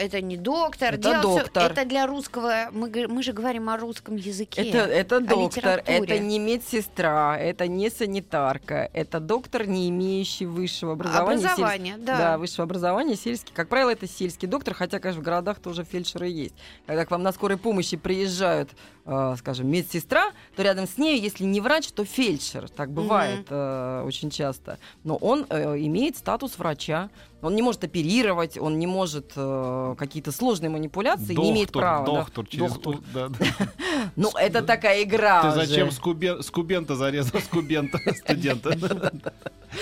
это 0.00 0.20
не 0.20 0.36
доктор. 0.36 0.94
Это 0.94 1.02
Дело 1.02 1.22
доктор. 1.22 1.72
это 1.72 1.84
для 1.84 2.06
русского. 2.06 2.68
Мы, 2.70 2.88
мы 3.08 3.24
же 3.24 3.32
говорим 3.32 3.68
о 3.68 3.76
русском 3.76 4.14
языке. 4.14 4.62
Это, 4.70 4.78
это 4.84 5.18
доктор, 5.20 5.82
это 5.84 6.18
не 6.20 6.38
медсестра, 6.38 7.36
это 7.36 7.66
не 7.66 7.90
санитарка, 7.90 8.88
это 8.92 9.18
доктор, 9.18 9.66
не 9.66 9.88
имеющий 9.88 10.46
высшего 10.46 10.92
образования. 10.92 11.46
Образование, 11.46 11.94
сельс- 11.96 12.04
да. 12.04 12.16
Да, 12.18 12.38
высшего 12.38 12.62
образования, 12.62 13.16
сельский. 13.16 13.52
Как 13.52 13.68
правило, 13.68 13.90
это 13.90 14.06
сельский 14.06 14.46
доктор, 14.46 14.74
хотя, 14.74 15.00
конечно, 15.00 15.20
в 15.20 15.24
городах 15.24 15.58
тоже 15.58 15.82
фельдшеры 15.82 16.28
есть. 16.28 16.54
Когда 16.86 17.04
к 17.04 17.10
вам 17.10 17.24
на 17.24 17.32
скорой 17.32 17.56
помощи 17.56 17.96
приезжают, 17.96 18.70
э, 19.08 19.36
скажем, 19.38 19.68
медсестра, 19.68 20.30
то 20.54 20.62
рядом 20.62 20.86
с 20.86 20.98
ней, 20.98 21.18
если 21.20 21.44
не 21.44 21.60
врач, 21.60 21.88
то 21.92 22.04
фельдшер. 22.04 22.68
Так 22.68 22.90
бывает 22.92 23.46
э, 23.48 24.02
очень 24.06 24.30
часто. 24.30 24.78
Но 25.04 25.16
он 25.16 25.46
э, 25.48 25.76
имеет 25.78 26.16
статус 26.16 26.58
врача. 26.58 27.08
Он 27.40 27.54
не 27.54 27.62
может 27.62 27.84
оперировать, 27.84 28.58
он 28.58 28.78
не 28.78 28.86
может 28.86 29.32
э, 29.36 29.94
какие-то 29.96 30.32
сложные 30.32 30.70
манипуляции, 30.70 31.34
не 31.34 31.50
имеет 31.52 31.68
Доктор, 31.70 31.80
права. 31.82 32.06
да. 32.06 32.12
доктор 32.20 32.46
через... 32.46 32.72
Доктор. 32.72 32.96
да, 33.14 33.28
да. 33.28 33.46
Ну, 34.16 34.30
это 34.36 34.62
такая 34.62 35.02
игра 35.04 35.42
Ты 35.42 35.66
зачем 35.66 35.88
скубен- 35.88 36.42
скубента 36.42 36.96
зарезал 36.96 37.40
скубента 37.40 37.98
студента? 38.24 38.70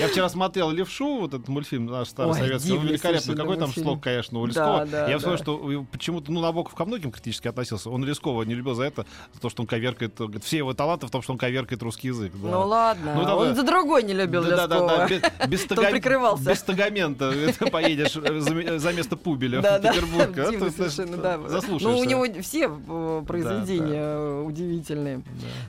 Я 0.00 0.08
вчера 0.08 0.28
смотрел 0.28 0.70
«Левшу», 0.70 1.20
вот 1.20 1.34
этот 1.34 1.48
мультфильм 1.48 1.86
наш 1.86 2.08
старый 2.08 2.32
Ой, 2.32 2.38
советский, 2.38 2.72
он 2.72 2.86
великолепный. 2.86 3.36
Какой 3.36 3.54
там 3.56 3.64
мультфильм. 3.64 3.86
слог, 3.86 4.02
конечно, 4.02 4.38
у 4.40 4.46
Лескова. 4.46 4.84
Да, 4.86 4.86
да, 4.86 5.08
Я 5.10 5.18
вспомнил, 5.18 5.38
да. 5.38 5.42
что 5.42 5.86
почему-то, 5.92 6.32
ну, 6.32 6.40
Набоков 6.40 6.74
ко 6.74 6.84
многим 6.84 7.10
критически 7.12 7.48
относился. 7.48 7.90
Он 7.90 8.04
Лескова 8.04 8.42
не 8.42 8.54
любил 8.54 8.74
за 8.74 8.84
это, 8.84 9.06
за 9.32 9.40
то, 9.40 9.48
что 9.48 9.62
он 9.62 9.66
коверкает, 9.66 10.14
говорит, 10.16 10.44
все 10.44 10.58
его 10.58 10.74
таланты 10.74 11.06
в 11.06 11.10
том, 11.10 11.22
что 11.22 11.32
он 11.32 11.38
коверкает 11.38 11.82
русский 11.82 12.08
язык. 12.08 12.32
да. 12.34 12.48
Ну 12.48 12.66
ладно, 12.66 13.14
Ну, 13.14 13.24
да, 13.24 13.36
он 13.36 13.48
да. 13.48 13.54
за 13.54 13.62
другой 13.62 14.02
не 14.02 14.12
любил 14.12 14.42
да, 14.42 14.66
да, 14.66 14.66
да, 14.66 15.06
Лескова. 15.06 15.30
да, 15.38 15.46
без, 15.46 15.64
тага- 15.66 15.90
прикрывался. 15.90 16.50
без 16.50 16.62
тагамента 16.62 17.32
поедешь 17.72 18.16
э, 18.16 18.40
за, 18.40 18.78
за 18.78 18.92
место 18.92 19.16
Пубеля 19.16 19.60
Да, 19.60 19.78
в 19.78 19.82
да, 19.82 19.92
Петербург. 19.92 20.34
совершенно, 20.76 21.16
да. 21.16 21.38
Ну, 21.80 21.98
у 21.98 22.04
него 22.04 22.26
все 22.42 22.68
э, 22.70 23.22
произведения 23.26 24.02
э, 24.02 24.42
удивительные. 24.46 25.18
Да. 25.18 25.22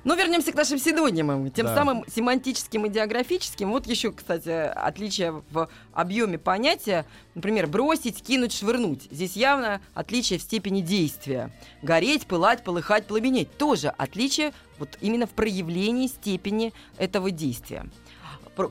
Но 0.04 0.16
вернемся 0.16 0.52
к 0.52 0.56
нашим 0.56 0.78
синонимам. 0.80 1.50
Тем 1.52 1.66
Да. 1.66 1.76
самым 1.76 2.04
семантическим 2.14 2.86
и 2.86 2.90
диаграфическим. 2.90 3.70
Вот 3.72 3.88
еще, 3.88 4.07
кстати, 4.12 4.50
отличие 4.50 5.44
в 5.52 5.70
объеме 5.94 6.38
понятия. 6.38 7.06
Например, 7.36 7.68
бросить, 7.68 8.24
кинуть, 8.24 8.54
швырнуть. 8.54 9.08
Здесь 9.12 9.36
явно 9.36 9.82
отличие 9.94 10.40
в 10.40 10.42
степени 10.42 10.82
действия. 10.82 11.52
Гореть, 11.82 12.28
пылать, 12.28 12.64
полыхать, 12.64 13.06
пламенеть. 13.08 13.58
Тоже 13.58 13.90
отличие 13.90 14.54
вот 14.80 14.98
именно 15.02 15.28
в 15.28 15.32
проявлении 15.32 16.08
степени 16.08 16.74
этого 16.98 17.32
действия. 17.32 17.86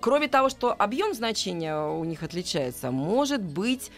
Кроме 0.01 0.27
того, 0.29 0.49
что 0.49 0.73
объем 0.73 1.15
значения 1.15 1.79
у 1.79 2.03
них 2.05 2.23
отличается, 2.23 2.91
может 2.91 3.41
быть 3.41 3.93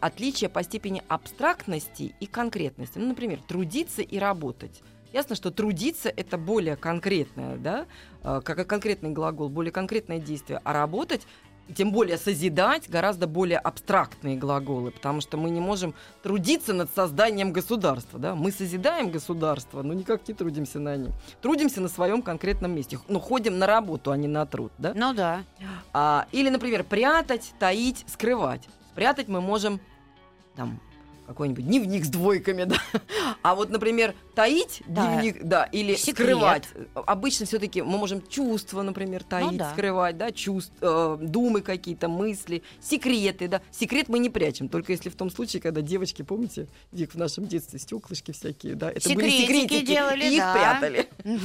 отличие 0.00 0.48
по 0.48 0.62
степени 0.62 1.02
абстрактности 1.08 2.14
и 2.20 2.26
конкретности. 2.26 2.98
Ну, 2.98 3.08
например, 3.08 3.40
трудиться 3.48 4.02
и 4.02 4.18
работать. 4.18 4.82
Ясно, 5.12 5.34
что 5.34 5.50
трудиться 5.50 6.08
это 6.08 6.38
более 6.38 6.76
конкретное, 6.76 7.56
да, 7.56 7.86
э, 8.22 8.40
как 8.44 8.58
и 8.58 8.64
конкретный 8.64 9.10
глагол, 9.10 9.48
более 9.48 9.72
конкретное 9.72 10.18
действие, 10.18 10.60
а 10.64 10.72
работать 10.72 11.26
тем 11.74 11.92
более 11.92 12.18
созидать 12.18 12.88
гораздо 12.88 13.26
более 13.26 13.58
абстрактные 13.58 14.36
глаголы, 14.36 14.90
потому 14.90 15.20
что 15.20 15.36
мы 15.36 15.50
не 15.50 15.60
можем 15.60 15.94
трудиться 16.22 16.72
над 16.72 16.90
созданием 16.94 17.52
государства. 17.52 18.18
Да? 18.18 18.34
Мы 18.34 18.52
созидаем 18.52 19.10
государство, 19.10 19.82
но 19.82 19.94
никак 19.94 20.26
не 20.26 20.34
трудимся 20.34 20.78
на 20.78 20.96
нем. 20.96 21.12
Трудимся 21.40 21.80
на 21.80 21.88
своем 21.88 22.22
конкретном 22.22 22.74
месте. 22.74 22.98
Ну, 23.08 23.20
ходим 23.20 23.58
на 23.58 23.66
работу, 23.66 24.10
а 24.10 24.16
не 24.16 24.28
на 24.28 24.46
труд. 24.46 24.72
Да? 24.78 24.92
Ну 24.94 25.14
да. 25.14 25.44
А, 25.92 26.26
или, 26.32 26.48
например, 26.48 26.84
прятать, 26.84 27.54
таить, 27.58 28.04
скрывать. 28.08 28.68
Спрятать 28.92 29.28
мы 29.28 29.40
можем 29.40 29.80
там 30.56 30.80
какой-нибудь 31.30 31.64
дневник 31.64 32.04
с 32.04 32.08
двойками, 32.08 32.64
да. 32.64 32.76
А 33.42 33.54
вот, 33.54 33.70
например, 33.70 34.14
таить 34.34 34.82
Да. 34.86 35.06
дневник, 35.06 35.44
да, 35.44 35.64
или 35.64 35.94
Секрет. 35.94 36.16
скрывать. 36.28 36.68
Обычно 36.94 37.46
все-таки 37.46 37.82
мы 37.82 37.98
можем 37.98 38.20
чувства, 38.26 38.82
например, 38.82 39.22
таить, 39.22 39.52
Ну 39.52 39.58
да. 39.58 39.70
скрывать, 39.72 40.16
да, 40.18 40.32
чувств, 40.32 40.72
э, 40.80 41.18
думы 41.20 41.60
какие-то, 41.62 42.08
мысли, 42.08 42.62
секреты, 42.80 43.46
да. 43.46 43.62
Секрет 43.70 44.08
мы 44.08 44.18
не 44.18 44.28
прячем, 44.28 44.68
только 44.68 44.90
если 44.92 45.08
в 45.08 45.14
том 45.14 45.30
случае, 45.30 45.62
когда 45.62 45.80
девочки, 45.82 46.22
помните, 46.22 46.66
Вик, 46.90 47.12
в 47.14 47.18
нашем 47.18 47.46
детстве 47.46 47.78
стеклышки 47.78 48.32
всякие, 48.32 48.74
да, 48.74 48.90
это 48.90 49.08
были 49.14 49.30
Секретики 49.30 49.52
секретики, 49.74 49.86
делали, 49.86 50.24
и 50.24 50.32
их 50.34 50.38
да. 50.38 50.52
прятали. 50.52 51.08
Мгм. 51.24 51.40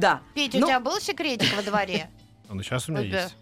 Да. 0.00 0.20
Петя, 0.34 0.58
у 0.58 0.60
Ну, 0.60 0.66
тебя 0.66 0.80
был 0.80 1.00
секретик 1.00 1.56
во 1.56 1.62
дворе? 1.62 2.10
Ну, 2.50 2.62
сейчас 2.62 2.88
у 2.88 2.92
меня 2.92 3.22
есть. 3.22 3.36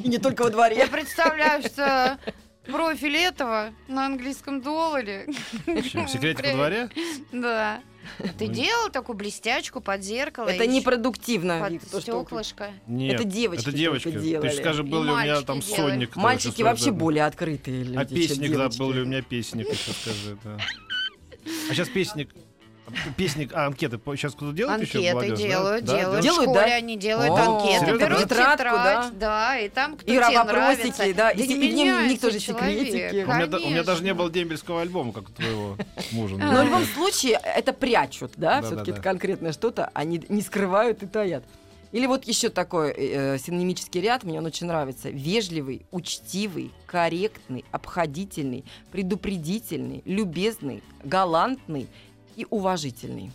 И 0.00 0.08
не 0.08 0.18
только 0.18 0.42
во 0.42 0.50
дворе. 0.50 0.76
Я 0.76 0.86
представляю, 0.88 1.62
что 1.62 2.18
профиль 2.66 3.16
этого 3.16 3.72
на 3.88 4.06
английском 4.06 4.60
долларе. 4.60 5.26
Чем? 5.66 6.08
Секретик 6.08 6.46
во 6.46 6.52
дворе? 6.52 6.90
Да. 7.32 7.80
Ты 8.38 8.46
Ну, 8.48 8.52
делал 8.52 8.90
такую 8.90 9.16
блестячку 9.16 9.80
под 9.80 10.02
зеркало? 10.02 10.48
Это 10.48 10.66
непродуктивно, 10.66 11.70
под 11.90 12.02
стеклышко? 12.02 12.70
Нет, 12.86 13.14
Это 13.14 13.24
девочки 13.24 13.68
Это 13.68 13.72
девочки. 13.72 14.10
Ты 14.10 14.50
же 14.50 14.56
скажи, 14.56 14.82
был 14.82 15.04
ли 15.04 15.10
у 15.10 15.16
меня 15.16 15.40
там 15.42 15.62
сонник. 15.62 16.16
Мальчики 16.16 16.62
вообще 16.62 16.90
более 16.90 17.26
открытые 17.26 17.84
люди. 17.84 17.96
А 17.96 18.04
песник, 18.04 18.56
да, 18.56 18.68
был 18.70 18.92
ли 18.92 19.02
у 19.02 19.04
меня 19.04 19.22
песник, 19.22 19.66
скажи, 19.74 20.36
да. 20.44 20.58
А 21.68 21.74
сейчас 21.74 21.88
песник... 21.88 22.30
Песник, 23.16 23.52
а 23.54 23.66
анкеты 23.66 23.98
сейчас 24.16 24.32
кто-то 24.34 24.52
делает 24.52 24.82
еще 24.82 24.98
Анкеты 24.98 25.14
молодежь, 25.14 25.38
да? 25.40 25.46
делают, 25.48 25.84
Да, 25.84 25.96
делают. 25.98 26.16
да? 26.16 26.20
Делают, 26.22 26.40
в 26.40 26.50
школе 26.52 26.66
да? 26.68 26.74
они 26.74 26.96
делают 26.96 27.30
О, 27.32 27.36
анкеты, 27.36 27.78
серьезно? 27.86 28.04
берут 28.04 28.18
Тетрадку, 28.20 28.64
тетрадь, 28.64 29.18
да, 29.18 29.58
и 29.58 29.68
там 29.68 29.96
кто 29.96 30.12
И 30.12 30.16
тебе 30.16 30.42
нравится. 30.44 31.14
да, 31.14 31.30
и 31.30 31.46
не 31.46 31.54
и 31.54 31.58
меняется 31.58 32.20
тоже 32.26 32.38
человек, 32.38 32.86
секретики. 32.86 33.24
У 33.24 33.32
меня, 33.34 33.46
да- 33.46 33.58
у 33.58 33.70
меня 33.70 33.82
даже 33.84 34.02
не 34.02 34.14
было 34.14 34.30
дембельского 34.30 34.82
альбома, 34.82 35.12
как 35.12 35.28
у 35.28 35.32
твоего 35.32 35.76
мужа. 36.12 36.36
Но 36.36 36.62
в 36.62 36.66
любом 36.66 36.84
случае 36.84 37.40
это 37.42 37.72
прячут, 37.72 38.32
да, 38.36 38.60
Да, 38.60 38.66
все-таки 38.66 38.90
да, 38.90 38.96
это 38.96 39.02
да. 39.02 39.10
конкретное 39.10 39.52
что-то, 39.52 39.90
они 39.94 40.22
не 40.28 40.42
скрывают 40.42 41.02
и 41.02 41.06
таят. 41.06 41.44
Или 41.92 42.06
вот 42.06 42.24
еще 42.24 42.50
такой 42.50 42.94
э, 42.96 43.36
синонимический 43.38 44.00
ряд, 44.00 44.22
мне 44.22 44.38
он 44.38 44.46
очень 44.46 44.68
нравится. 44.68 45.10
Вежливый, 45.10 45.84
учтивый, 45.90 46.70
корректный, 46.86 47.64
обходительный, 47.72 48.64
предупредительный, 48.92 50.02
любезный, 50.04 50.82
галантный 51.02 51.88
и 52.36 52.46
уважительный. 52.50 53.32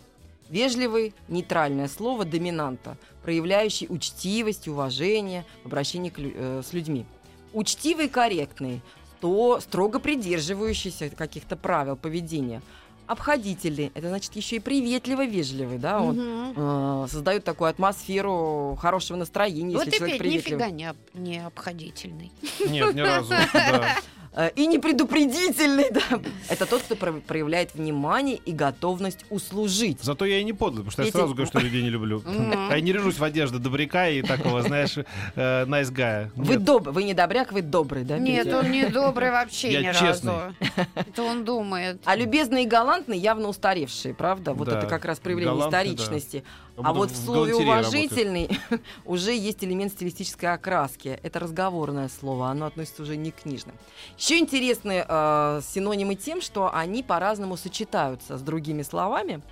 Вежливый– 0.48 1.12
нейтральное 1.28 1.88
слово 1.88 2.24
доминанта, 2.24 2.96
проявляющий 3.22 3.88
учтивость, 3.90 4.68
уважение 4.68 5.44
в 5.64 5.66
обращении 5.66 6.10
к 6.10 6.18
э, 6.18 6.62
с 6.64 6.72
людьми. 6.72 7.04
Учтивый 7.52 8.08
корректный– 8.08 8.80
то 9.20 9.60
строго 9.60 9.98
придерживающийся 9.98 11.10
каких-то 11.10 11.56
правил 11.56 11.96
поведения. 11.96 12.62
Обходительный– 13.06 13.92
это 13.94 14.08
значит 14.08 14.34
еще 14.36 14.56
и 14.56 14.58
приветливо 14.58 15.24
вежливый, 15.26 15.78
да, 15.78 16.00
он 16.00 16.16
Мгм. 16.16 16.54
э, 17.04 17.06
создает 17.10 17.44
такую 17.44 17.70
атмосферу 17.70 18.76
хорошего 18.80 19.16
настроения, 19.16 19.76
Вот 19.76 19.86
если 19.86 19.98
человек 19.98 20.18
приветливый. 20.18 20.52
нифига 20.58 20.70
не, 20.70 20.84
об- 20.90 20.96
не 21.14 21.44
обходительный. 21.44 22.32
Нет, 22.68 22.94
ни 22.94 23.00
разу. 23.00 23.30
да. 23.54 23.96
Э, 24.38 24.50
И 24.54 24.66
непредупредительный, 24.66 25.90
да. 25.90 26.02
Это 26.50 26.66
тот, 26.66 26.82
кто 26.82 26.94
про- 26.94 27.12
проявляет 27.26 27.74
внимание 27.74 28.36
и 28.36 28.52
готовность 28.52 29.24
услужить. 29.30 30.02
Зато 30.02 30.26
я 30.26 30.40
и 30.40 30.44
не 30.44 30.52
подлый, 30.52 30.80
потому 30.84 30.90
что 30.90 31.02
я 31.02 31.08
Эти- 31.08 31.16
сразу 31.16 31.32
говорю, 31.32 31.46
что 31.46 31.58
людей 31.58 31.82
не 31.82 31.88
люблю. 31.88 32.18
Мгм. 32.20 32.52
А 32.70 32.74
я 32.74 32.80
не 32.82 32.92
режусь 32.92 33.18
в 33.18 33.24
одежду 33.24 33.58
добряка 33.58 34.10
и 34.10 34.20
такого, 34.20 34.60
знаешь, 34.60 34.98
э, 34.98 35.04
nice 35.64 35.90
guy. 35.90 36.30
Вы 36.36 36.58
добрый, 36.58 36.92
вы 36.92 37.04
не 37.04 37.14
добряк, 37.14 37.50
вы 37.52 37.62
добрый, 37.62 38.04
да? 38.04 38.18
Нет, 38.18 38.44
Петя? 38.44 38.58
он 38.58 38.70
не 38.70 38.84
добрый 38.88 39.30
вообще 39.30 39.72
Я 39.72 39.80
ни 39.80 39.92
честный. 39.98 40.32
разу. 40.34 40.54
Это 40.94 41.22
он 41.22 41.44
думает. 41.46 42.02
А 42.04 42.14
любезный 42.14 42.64
и 42.64 42.66
галантный 42.96 43.18
явно 43.18 43.48
устаревшие, 43.48 44.14
правда? 44.14 44.54
Вот 44.54 44.68
Да, 44.68 44.78
это 44.78 44.86
как 44.86 45.04
раз 45.04 45.18
проявление 45.18 45.54
галантный, 45.54 45.92
историчности. 45.92 46.44
Как 46.76 46.86
А 46.86 46.92
вот 46.92 47.10
в 47.10 47.16
слове 47.16 47.52
работает. 47.52 47.68
уважительный 47.68 48.60
уже 49.04 49.34
есть 49.34 49.62
элемент 49.64 49.92
стилистической 49.92 50.52
окраски. 50.52 51.18
Это 51.22 51.38
разговорное 51.38 52.08
слово, 52.08 52.48
оно 52.48 52.66
относится 52.66 53.02
уже 53.02 53.16
не 53.16 53.30
к 53.30 53.42
книжным. 53.42 53.76
Еще 54.18 54.38
интересны 54.38 55.04
э, 55.06 55.60
синонимы 55.62 56.14
тем, 56.14 56.40
что 56.40 56.74
они 56.74 57.02
по-разному 57.02 57.56
сочетаются 57.56 58.38
с 58.38 58.42
другими 58.42 58.82
словами. 58.82 59.42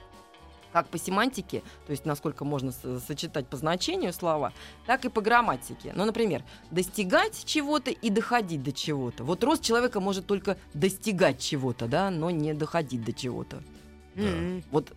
Как 0.75 0.89
по 0.89 0.99
семантике, 0.99 1.63
то 1.87 1.93
есть 1.93 2.05
насколько 2.05 2.45
можно 2.45 2.73
с- 2.73 3.01
сочетать 3.07 3.47
по 3.47 3.57
значению 3.57 4.13
слова, 4.13 4.53
так 4.87 5.05
и 5.05 5.09
по 5.09 5.21
грамматике. 5.21 5.93
Ну, 5.95 6.05
например, 6.05 6.43
достигать 6.73 7.45
чего-то 7.45 7.93
и 7.93 8.11
доходить 8.11 8.61
до 8.65 8.73
чего-то. 8.73 9.23
Вот 9.23 9.45
рост 9.45 9.63
человека 9.63 10.01
может 10.01 10.27
только 10.27 10.57
достигать 10.75 11.39
чего-то, 11.39 11.87
да, 11.87 12.11
но 12.11 12.31
не 12.31 12.55
доходить 12.55 13.05
до 13.05 13.13
чего-то. 13.13 13.63
М. 14.17 14.65
Вот 14.73 14.91
э, 14.91 14.95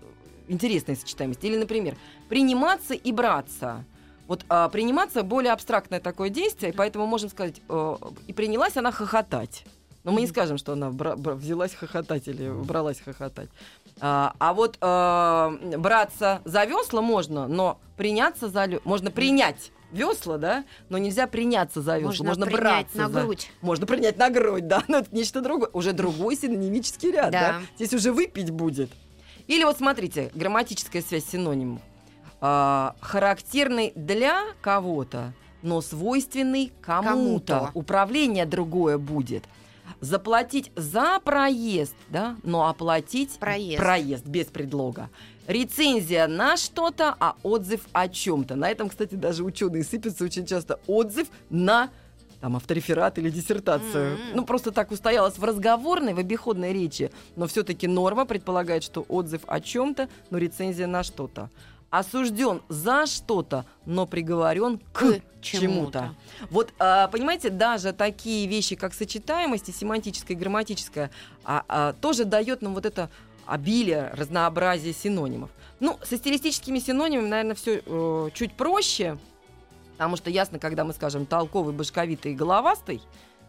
интересная 0.47 0.95
сочетаемость. 0.95 1.43
Или, 1.43 1.57
например, 1.57 1.95
приниматься 2.27 2.95
и 2.95 3.11
браться. 3.11 3.85
Вот 4.27 4.45
а, 4.49 4.69
приниматься 4.69 5.21
более 5.21 5.53
абстрактное 5.53 5.99
такое 5.99 6.29
действие, 6.29 6.71
и 6.73 6.75
поэтому 6.75 7.05
можем 7.05 7.29
сказать, 7.29 7.61
э, 7.69 7.95
и 8.25 8.33
принялась 8.33 8.77
она 8.77 8.91
хохотать. 8.91 9.63
Но 10.03 10.11
мы 10.11 10.21
не 10.21 10.27
скажем, 10.27 10.57
что 10.57 10.73
она 10.73 10.89
бра- 10.89 11.15
бра- 11.15 11.35
взялась 11.35 11.75
хохотать 11.75 12.27
или 12.27 12.49
бралась 12.49 12.99
хохотать. 12.99 13.49
А, 13.99 14.33
а 14.39 14.53
вот 14.53 14.77
э, 14.79 15.77
браться 15.77 16.41
за 16.45 16.65
весла 16.65 17.01
можно, 17.01 17.47
но 17.47 17.79
приняться 17.97 18.47
за 18.49 18.65
лё- 18.65 18.81
можно 18.83 19.09
принять 19.11 19.71
весла, 19.91 20.37
да, 20.37 20.65
но 20.89 20.97
нельзя 20.97 21.27
приняться 21.27 21.81
за 21.81 21.97
весла. 21.97 22.25
Можно, 22.25 22.45
принять 22.45 22.61
браться 22.61 22.97
на 22.97 23.09
за- 23.09 23.21
грудь. 23.21 23.51
можно 23.61 23.85
принять 23.87 24.17
на 24.17 24.29
грудь, 24.29 24.67
да, 24.67 24.83
но 24.87 24.97
это 24.99 25.15
нечто 25.15 25.41
другое. 25.41 25.69
Уже 25.73 25.93
другой 25.93 26.35
синонимический 26.35 27.11
ряд, 27.11 27.31
да. 27.31 27.39
Да. 27.39 27.61
Здесь 27.77 27.93
уже 27.93 28.11
выпить 28.11 28.51
будет. 28.51 28.91
Или 29.47 29.63
вот 29.63 29.77
смотрите, 29.77 30.29
грамматическая 30.35 31.01
связь 31.01 31.25
синонимов. 31.25 31.81
А, 32.41 32.95
характерный 33.01 33.93
для 33.95 34.43
кого-то, 34.61 35.33
но 35.63 35.81
свойственный 35.81 36.71
кому-то. 36.81 37.09
Кому-то. 37.53 37.71
Управление 37.73 38.45
другое 38.45 38.97
будет. 38.99 39.45
Заплатить 40.01 40.71
за 40.75 41.19
проезд, 41.19 41.95
да, 42.09 42.35
но 42.43 42.67
оплатить 42.67 43.37
Проезд. 43.39 43.77
проезд 43.77 44.25
без 44.25 44.45
предлога. 44.47 45.09
Рецензия 45.47 46.27
на 46.27 46.57
что-то, 46.57 47.15
а 47.19 47.35
отзыв 47.43 47.81
о 47.93 48.07
чем-то. 48.07 48.55
На 48.55 48.69
этом, 48.69 48.89
кстати, 48.89 49.15
даже 49.15 49.43
ученые 49.43 49.83
сыпятся 49.83 50.25
очень 50.25 50.45
часто. 50.45 50.79
Отзыв 50.87 51.27
на 51.49 51.89
там 52.41 52.55
автореферат 52.55 53.17
или 53.17 53.29
диссертацию. 53.29 54.13
М. 54.13 54.19
Ну, 54.35 54.45
просто 54.45 54.71
так 54.71 54.91
устоялось 54.91 55.37
в 55.39 55.43
разговорной, 55.43 56.13
в 56.13 56.19
обиходной 56.19 56.71
речи. 56.73 57.11
Но 57.35 57.47
все-таки 57.47 57.87
норма 57.87 58.25
предполагает, 58.25 58.83
что 58.83 59.05
отзыв 59.07 59.41
о 59.47 59.59
чем-то, 59.59 60.07
но 60.29 60.37
рецензия 60.37 60.85
на 60.85 61.01
что-то. 61.03 61.49
Осужден 61.89 62.61
за 62.67 63.05
что-то, 63.05 63.65
но 63.85 64.05
приговорен 64.05 64.79
к, 64.91 64.99
К 64.99 65.21
чему-то. 65.41 65.41
чему-то. 65.41 66.15
Вот, 66.49 66.73
а, 66.79 67.07
понимаете, 67.07 67.49
даже 67.49 67.93
такие 67.93 68.47
вещи, 68.47 68.75
как 68.75 68.93
сочетаемость 68.93 69.69
и 69.69 69.71
семантическая, 69.71 70.35
и 70.35 70.39
грамматическая, 70.39 71.11
а, 71.45 71.63
а, 71.67 71.93
тоже 71.93 72.25
дает 72.25 72.61
нам 72.61 72.73
вот 72.73 72.85
это 72.85 73.09
обилие, 73.45 74.11
разнообразие 74.13 74.93
синонимов. 74.93 75.49
Ну, 75.79 75.97
со 76.03 76.17
стилистическими 76.17 76.79
синонимами, 76.79 77.27
наверное, 77.29 77.55
все 77.55 78.29
чуть 78.33 78.53
проще, 78.53 79.17
потому 79.93 80.17
что 80.17 80.29
ясно, 80.29 80.59
когда 80.59 80.83
мы 80.83 80.91
скажем 80.93 81.25
толковый, 81.25 81.73
башковитый 81.73 82.33
и 82.33 82.35
головастый, 82.35 83.01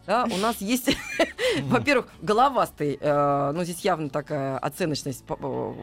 да, 0.05 0.25
у 0.25 0.37
нас 0.37 0.57
есть, 0.59 0.95
во-первых, 1.63 2.07
головастый, 2.21 2.97
э, 2.99 3.51
ну, 3.53 3.63
здесь 3.63 3.81
явно 3.81 4.09
такая 4.09 4.57
оценочность 4.57 5.23
э, 5.27 5.73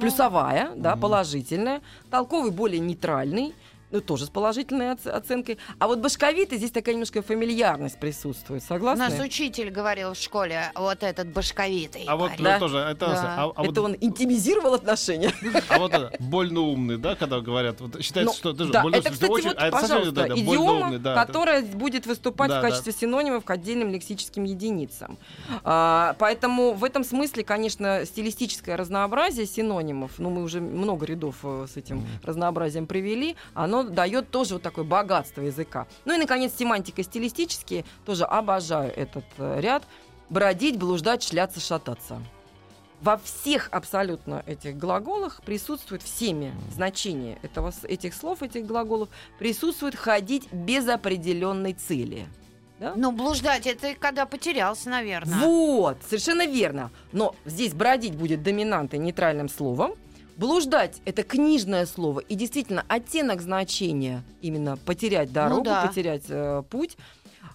плюсовая, 0.00 0.70
да, 0.76 0.96
положительная, 0.96 1.80
толковый 2.10 2.50
более 2.50 2.80
нейтральный, 2.80 3.54
ну, 3.90 4.00
тоже 4.00 4.26
с 4.26 4.30
положительной 4.30 4.92
оц- 4.92 5.06
оценкой. 5.06 5.58
А 5.78 5.86
вот 5.88 5.98
башковитый, 5.98 6.58
здесь 6.58 6.70
такая 6.70 6.94
немножко 6.94 7.22
фамильярность 7.22 7.98
присутствует, 7.98 8.62
У 8.62 8.66
согласны? 8.66 9.04
нас 9.08 9.18
учитель 9.20 9.70
говорил 9.70 10.14
в 10.14 10.16
школе, 10.16 10.70
вот 10.74 11.02
этот 11.02 11.28
башковитый. 11.28 12.04
А 12.06 12.16
вот. 12.16 12.30
Да. 12.38 12.56
э, 12.56 12.58
тоже, 12.60 12.78
это, 12.78 13.06
Да. 13.06 13.34
а, 13.38 13.52
а 13.56 13.62
вот, 13.62 13.70
Это 13.72 13.82
он 13.82 13.96
интимизировал 14.00 14.74
отношения. 14.74 15.32
а 15.68 15.78
вот 15.78 15.92
это, 15.92 16.12
больно 16.20 16.60
умный, 16.60 16.98
да, 16.98 17.14
когда 17.16 17.40
говорят, 17.40 17.80
вот 17.80 18.00
считается, 18.02 18.32
Ну, 18.32 18.36
что 18.38 18.52
ты 18.52 18.64
же 18.64 18.72
да, 18.72 18.82
больно 18.82 18.96
это, 18.96 19.08
умный, 19.08 19.14
кстати, 19.14 19.30
очень- 19.30 19.48
вот, 19.48 19.56
а 19.58 19.66
это 19.68 19.76
совсем, 19.78 19.96
пожалуйста, 19.98 20.14
да, 20.22 20.28
да, 20.34 20.40
идиома, 20.40 20.72
умный, 20.86 20.98
да, 20.98 21.12
это- 21.12 21.26
которая 21.26 21.62
будет 21.62 22.06
выступать 22.06 22.48
Да, 22.50 22.58
в 22.60 22.62
да. 22.62 22.68
качестве 22.68 22.92
синонимов 22.92 23.44
к 23.44 23.50
отдельным 23.50 23.90
лексическим 23.90 24.44
единицам. 24.44 25.18
А, 25.64 26.14
поэтому 26.18 26.72
в 26.72 26.84
этом 26.84 27.04
смысле, 27.04 27.44
конечно, 27.44 28.04
стилистическое 28.04 28.76
разнообразие 28.76 29.46
синонимов, 29.46 30.12
ну, 30.18 30.30
мы 30.30 30.42
уже 30.42 30.60
много 30.60 31.06
рядов 31.06 31.36
э, 31.42 31.66
с 31.72 31.76
этим 31.76 32.06
разнообразием 32.22 32.86
привели, 32.86 33.36
оно 33.54 33.79
дает 33.84 34.30
тоже 34.30 34.54
вот 34.54 34.62
такое 34.62 34.84
богатство 34.84 35.42
языка. 35.42 35.86
Ну 36.04 36.14
и, 36.14 36.18
наконец, 36.18 36.54
семантика 36.56 37.02
стилистические, 37.02 37.84
тоже 38.04 38.24
обожаю 38.24 38.92
этот 38.94 39.24
э, 39.38 39.60
ряд. 39.60 39.84
Бродить, 40.28 40.78
блуждать, 40.78 41.22
шляться, 41.22 41.60
шататься. 41.60 42.22
Во 43.00 43.16
всех 43.16 43.68
абсолютно 43.72 44.44
этих 44.46 44.76
глаголах 44.76 45.40
присутствует 45.42 46.02
всеми 46.02 46.52
значения 46.72 47.38
этого, 47.42 47.72
этих 47.84 48.14
слов, 48.14 48.42
этих 48.42 48.66
глаголов, 48.66 49.08
присутствует 49.38 49.96
ходить 49.96 50.52
без 50.52 50.86
определенной 50.86 51.72
цели. 51.72 52.26
Да? 52.78 52.94
Ну, 52.96 53.12
блуждать, 53.12 53.66
это 53.66 53.94
когда 53.94 54.24
потерялся, 54.24 54.88
наверное. 54.88 55.38
Вот, 55.38 55.98
совершенно 56.06 56.46
верно. 56.46 56.90
Но 57.12 57.34
здесь 57.44 57.74
бродить 57.74 58.16
будет 58.16 58.42
доминантой 58.42 58.98
нейтральным 58.98 59.48
словом. 59.48 59.94
Блуждать 60.40 61.02
это 61.04 61.22
книжное 61.22 61.84
слово 61.84 62.20
и 62.20 62.34
действительно 62.34 62.82
оттенок 62.88 63.42
значения 63.42 64.22
именно 64.40 64.78
потерять 64.78 65.30
дорогу, 65.34 65.64
да. 65.64 65.84
потерять 65.86 66.22
э, 66.30 66.62
путь. 66.70 66.96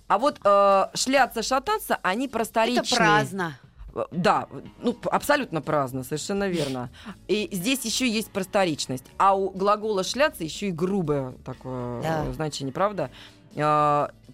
А 0.08 0.19
вот 0.19 0.39
э, 0.43 0.86
шляться, 0.93 1.41
шататься, 1.41 1.98
они 2.04 2.28
просторечные. 2.28 2.84
Это 2.86 2.95
праздно. 2.95 3.60
Э, 3.95 4.04
Да, 4.12 4.48
ну, 4.84 4.95
абсолютно 5.06 5.63
праздно, 5.63 6.04
совершенно 6.04 6.48
верно. 6.48 6.91
И 7.28 7.50
здесь 7.52 7.84
еще 7.86 8.08
есть 8.08 8.30
просторечность. 8.30 9.06
А 9.17 9.36
у 9.36 9.50
глагола 9.50 10.04
шляться 10.04 10.43
еще 10.43 10.67
и 10.67 10.71
грубое 10.71 11.32
такое 11.43 12.04
Да. 12.04 12.26
э, 12.28 12.34
значение, 12.34 12.71
правда? 12.71 13.10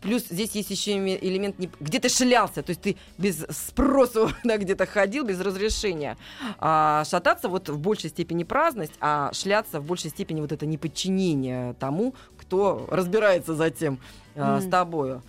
Плюс 0.02 0.24
здесь 0.30 0.52
есть 0.52 0.72
еще 0.72 0.98
элемент 0.98 1.56
где 1.80 2.00
ты 2.00 2.10
шлялся, 2.10 2.64
то 2.64 2.72
есть 2.72 2.82
ты 2.82 2.98
без 3.18 3.46
спросу 3.50 4.32
да, 4.44 4.58
где-то 4.58 4.86
ходил, 4.86 5.24
без 5.24 5.40
разрешения. 5.40 6.18
А 6.60 7.04
шататься 7.06 7.48
вот 7.50 7.70
в 7.70 7.78
большей 7.78 8.10
степени 8.10 8.44
праздность, 8.44 8.94
а 9.00 9.32
шляться 9.34 9.80
в 9.80 9.86
большей 9.86 10.10
степени 10.10 10.42
вот 10.42 10.52
это 10.52 10.66
неподчинение 10.66 11.76
тому, 11.80 12.16
кто 12.38 12.88
разбирается 12.90 13.54
за 13.54 13.70
тем 13.70 14.00
а, 14.36 14.60
с 14.62 14.68
тобою. 14.68 15.22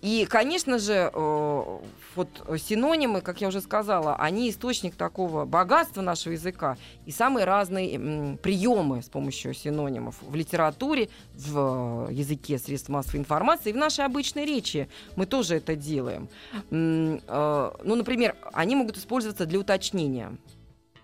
И, 0.00 0.26
конечно 0.28 0.78
же, 0.78 1.10
э, 1.12 1.78
вот 2.16 2.28
синонимы, 2.58 3.20
как 3.20 3.40
я 3.40 3.48
уже 3.48 3.60
сказала, 3.60 4.16
они 4.16 4.48
источник 4.50 4.94
такого 4.96 5.44
богатства 5.44 6.00
нашего 6.00 6.32
языка 6.32 6.76
и 7.06 7.12
самые 7.12 7.44
разные 7.44 8.36
приемы 8.38 9.02
с 9.02 9.08
помощью 9.08 9.54
синонимов 9.54 10.16
в 10.22 10.34
литературе, 10.34 11.08
в 11.34 12.08
э, 12.08 12.12
языке 12.12 12.58
средств 12.58 12.88
массовой 12.88 13.20
информации 13.20 13.70
и 13.70 13.72
в 13.72 13.76
нашей 13.76 14.04
обычной 14.04 14.44
речи. 14.46 14.88
Мы 15.16 15.26
тоже 15.26 15.56
это 15.56 15.76
делаем. 15.76 16.28
Э, 16.70 17.70
Ну, 17.84 17.94
например, 17.94 18.36
они 18.52 18.74
могут 18.76 18.96
использоваться 18.96 19.46
для 19.46 19.58
уточнения. 19.58 20.36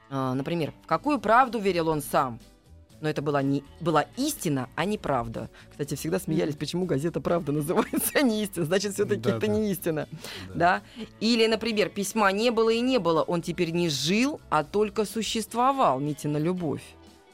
Например, 0.09 0.73
в 0.85 0.87
какую 0.87 1.19
правду 1.19 1.59
верил 1.59 1.89
он 1.89 2.01
сам? 2.01 2.39
Но 3.01 3.09
это 3.09 3.21
была, 3.21 3.43
не, 3.43 3.63
была 3.81 4.07
истина, 4.17 4.69
а 4.75 4.85
не 4.85 4.97
правда. 4.97 5.51
Кстати, 5.71 5.95
всегда 5.97 6.19
смеялись, 6.19 6.57
почему 6.57 6.87
газета 6.87 7.21
«Правда» 7.21 7.53
называется, 7.61 8.11
а 8.15 8.23
не 8.23 8.43
истина. 8.43 8.65
Значит, 8.65 8.95
все-таки 8.95 9.21
Да, 9.21 9.37
это 9.37 9.47
да. 9.47 9.53
не 9.53 9.71
истина. 9.71 10.09
Да. 10.55 10.83
Или, 11.21 11.47
например, 11.47 11.91
письма 11.91 12.33
не 12.33 12.51
было 12.51 12.71
и 12.71 12.81
не 12.81 12.99
было. 12.99 13.23
Он 13.23 13.43
теперь 13.43 13.71
не 13.71 13.89
жил, 13.91 14.41
а 14.49 14.65
только 14.65 15.05
существовал. 15.05 16.01
Митина 16.01 16.39
любовь. 16.39 16.83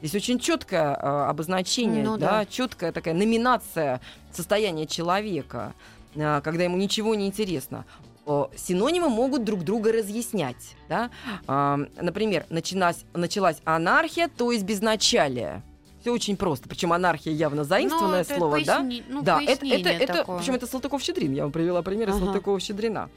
Здесь 0.00 0.16
очень 0.16 0.40
четкое 0.40 0.94
э, 0.94 0.96
обозначение, 1.28 2.02
Ну 2.02 2.16
да, 2.16 2.40
да. 2.40 2.46
четкая 2.46 2.90
такая 2.90 3.14
номинация 3.14 4.00
состояния 4.32 4.84
человека, 4.86 5.74
э, 6.16 6.40
когда 6.42 6.64
ему 6.64 6.76
ничего 6.76 7.14
не 7.14 7.28
интересно. 7.28 7.84
О, 8.24 8.50
Синонимы 8.56 9.08
могут 9.08 9.44
друг 9.44 9.64
друга 9.64 9.92
разъяснять. 9.92 10.76
Да? 10.88 11.10
А, 11.48 11.78
например, 12.00 12.46
началась, 12.50 13.04
началась 13.14 13.56
анархия, 13.64 14.28
то 14.28 14.52
есть 14.52 14.64
безначалие. 14.64 15.62
Все 16.00 16.12
очень 16.12 16.36
просто. 16.36 16.68
Причем 16.68 16.92
анархия 16.92 17.32
явно 17.32 17.62
заимствованное 17.62 18.26
Ну, 18.28 18.36
слово, 18.36 18.60
да? 18.64 18.78
поясни- 18.80 19.04
Ну, 19.08 19.22
да, 19.22 19.40
это, 19.40 19.64
это, 19.66 19.88
это, 19.88 20.12
такое. 20.14 20.38
причем 20.38 20.54
это 20.54 20.66
Салтыков-Щедрин. 20.66 21.32
Я 21.32 21.42
вам 21.44 21.52
привела 21.52 21.80
пример 21.82 22.10
из 22.10 22.16
Ага. 22.16 22.26
Салтыкова-Щедрина. 22.26 23.08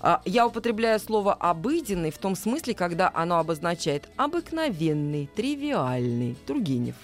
А, 0.00 0.22
Я 0.24 0.46
употребляю 0.46 0.98
слово 0.98 1.34
«обыденный» 1.34 2.10
в 2.10 2.16
том 2.18 2.34
смысле, 2.34 2.72
когда 2.74 3.10
оно 3.14 3.38
обозначает 3.38 4.08
обыкновенный, 4.16 5.28
тривиальный, 5.34 6.36
Тургенев. 6.46 6.96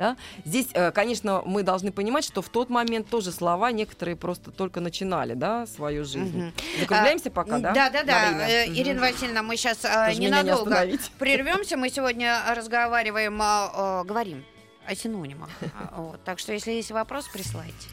Да? 0.00 0.16
Здесь, 0.46 0.68
э, 0.72 0.92
конечно, 0.92 1.42
мы 1.44 1.62
должны 1.62 1.92
понимать, 1.92 2.24
что 2.24 2.40
в 2.40 2.48
тот 2.48 2.70
момент 2.70 3.10
тоже 3.10 3.30
слова 3.32 3.70
некоторые 3.70 4.16
просто 4.16 4.50
только 4.50 4.80
начинали 4.80 5.34
да, 5.34 5.66
свою 5.66 6.06
жизнь. 6.06 6.38
Мгм. 6.38 6.52
Закругляемся 6.80 7.30
пока, 7.30 7.58
да? 7.58 7.74
Да, 7.74 7.90
да, 7.90 8.02
да. 8.02 8.48
Э, 8.48 8.66
Мгм. 8.66 8.78
Ирина 8.78 9.00
Васильевна, 9.02 9.42
мы 9.42 9.56
сейчас 9.58 9.76
Тоже 9.78 10.18
не 10.18 10.26
ненадолго 10.28 10.88
прервемся. 11.18 11.76
Мы 11.76 11.90
сегодня 11.90 12.40
разговариваем, 12.48 13.38
а, 13.42 13.70
а, 13.74 14.04
говорим 14.04 14.42
о 14.86 14.94
синонимах. 14.94 15.50
А, 15.60 16.00
вот. 16.00 16.24
Так 16.24 16.38
что, 16.38 16.54
если 16.54 16.70
есть 16.72 16.90
вопрос, 16.92 17.28
присылайте. 17.28 17.88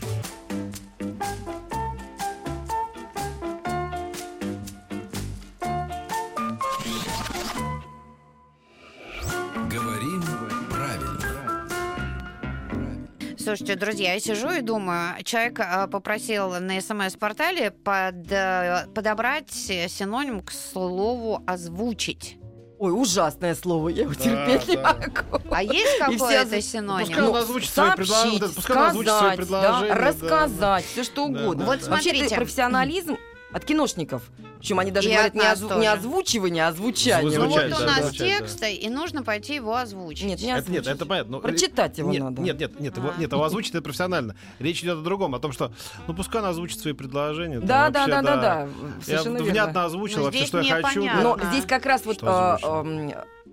Слушайте, 13.47 13.75
друзья, 13.75 14.11
я 14.11 14.19
сижу 14.19 14.51
и 14.51 14.59
думаю, 14.59 15.23
человек 15.23 15.61
а, 15.61 15.87
попросил 15.87 16.59
на 16.59 16.81
СМС-портале 16.81 17.71
под, 17.71 18.29
э, 18.29 18.87
подобрать 18.93 19.49
синоним 19.51 20.41
к 20.41 20.51
слову 20.51 21.41
«озвучить». 21.47 22.37
Ой, 22.77 22.91
ужасное 22.91 23.55
слово, 23.55 23.87
я 23.87 24.01
его 24.03 24.15
терпеть 24.15 24.67
не 24.67 24.75
да. 24.75 24.97
могу. 24.99 25.41
А 25.49 25.63
есть 25.63 25.95
все 25.95 26.03
озвучивают. 26.03 26.65
синоним? 26.65 27.07
Пускай 27.07 27.23
он 27.23 27.35
озвучит 27.37 27.69
свои 27.69 27.87
сообщить, 27.87 28.09
предложения, 28.09 28.53
пускай 28.53 28.77
он 28.77 28.83
озвучит 28.83 29.11
свои 29.11 29.19
сказать, 29.19 29.37
предложения, 29.37 29.87
да, 29.87 29.95
да, 29.95 30.07
рассказать, 30.07 30.85
все 30.85 31.03
что 31.05 31.15
Да, 31.15 31.21
угодно. 31.23 31.55
да, 31.55 31.65
Вот 31.65 31.79
да. 31.79 31.89
Вообще, 31.89 32.09
смотрите. 32.09 32.25
это 32.25 32.35
профессионализм 32.35 33.17
от 33.57 33.65
киношников. 33.65 34.23
Причем 34.59 34.79
они 34.79 34.89
даже 34.91 35.09
И 35.09 35.13
говорят 35.13 35.35
не, 35.35 35.41
озв- 35.41 35.79
не 35.79 35.85
озвучивание, 35.85 36.65
а 36.67 36.71
звучание. 36.73 37.37
Ну 37.37 37.47
вот 37.47 37.63
у 37.65 37.69
да, 37.69 37.79
нас 37.85 38.05
да. 38.05 38.11
текст, 38.11 38.63
и 38.63 38.89
нужно 38.89 39.21
пойти 39.23 39.55
его 39.55 39.75
озвучить. 39.75 40.25
Нет, 40.25 40.39
не 40.39 40.47
Это, 40.47 40.59
озвучить. 40.59 40.85
нет, 40.85 40.95
это 40.95 41.05
понятно. 41.05 41.31
но- 41.33 41.39
Прочитать 41.41 41.97
его 41.97 42.11
нет, 42.11 42.23
надо. 42.23 42.41
Нет, 42.41 42.59
нет, 42.59 42.79
нет, 42.79 42.97
его, 42.97 43.11
А. 43.15 43.19
нет, 43.21 43.31
его 43.31 43.43
озвучить 43.43 43.75
это 43.75 43.83
профессионально. 43.83 44.35
Речь 44.59 44.81
идет 44.81 44.97
о 44.97 45.01
другом, 45.01 45.35
о 45.35 45.39
том, 45.39 45.51
что, 45.51 45.71
ну, 46.07 46.15
пускай 46.15 46.41
он 46.41 46.47
озвучит 46.47 46.79
свои 46.79 46.93
предложения. 46.93 47.59
Да, 47.59 47.89
да, 47.91 47.99
вообще, 48.07 48.11
да, 48.11 48.21
да, 48.21 48.35
да, 48.37 48.59
Я 48.61 49.03
совершенно 49.03 49.37
верно. 49.37 49.51
внятно 49.51 49.85
озвучил 49.85 50.17
Но 50.19 50.23
вообще, 50.25 50.45
что 50.45 50.59
я 50.61 50.81
хочу. 50.81 51.05
Но 51.05 51.35
Да. 51.35 51.51
здесь 51.51 51.65
как 51.65 51.85
раз 51.85 52.03
вот 52.05 52.17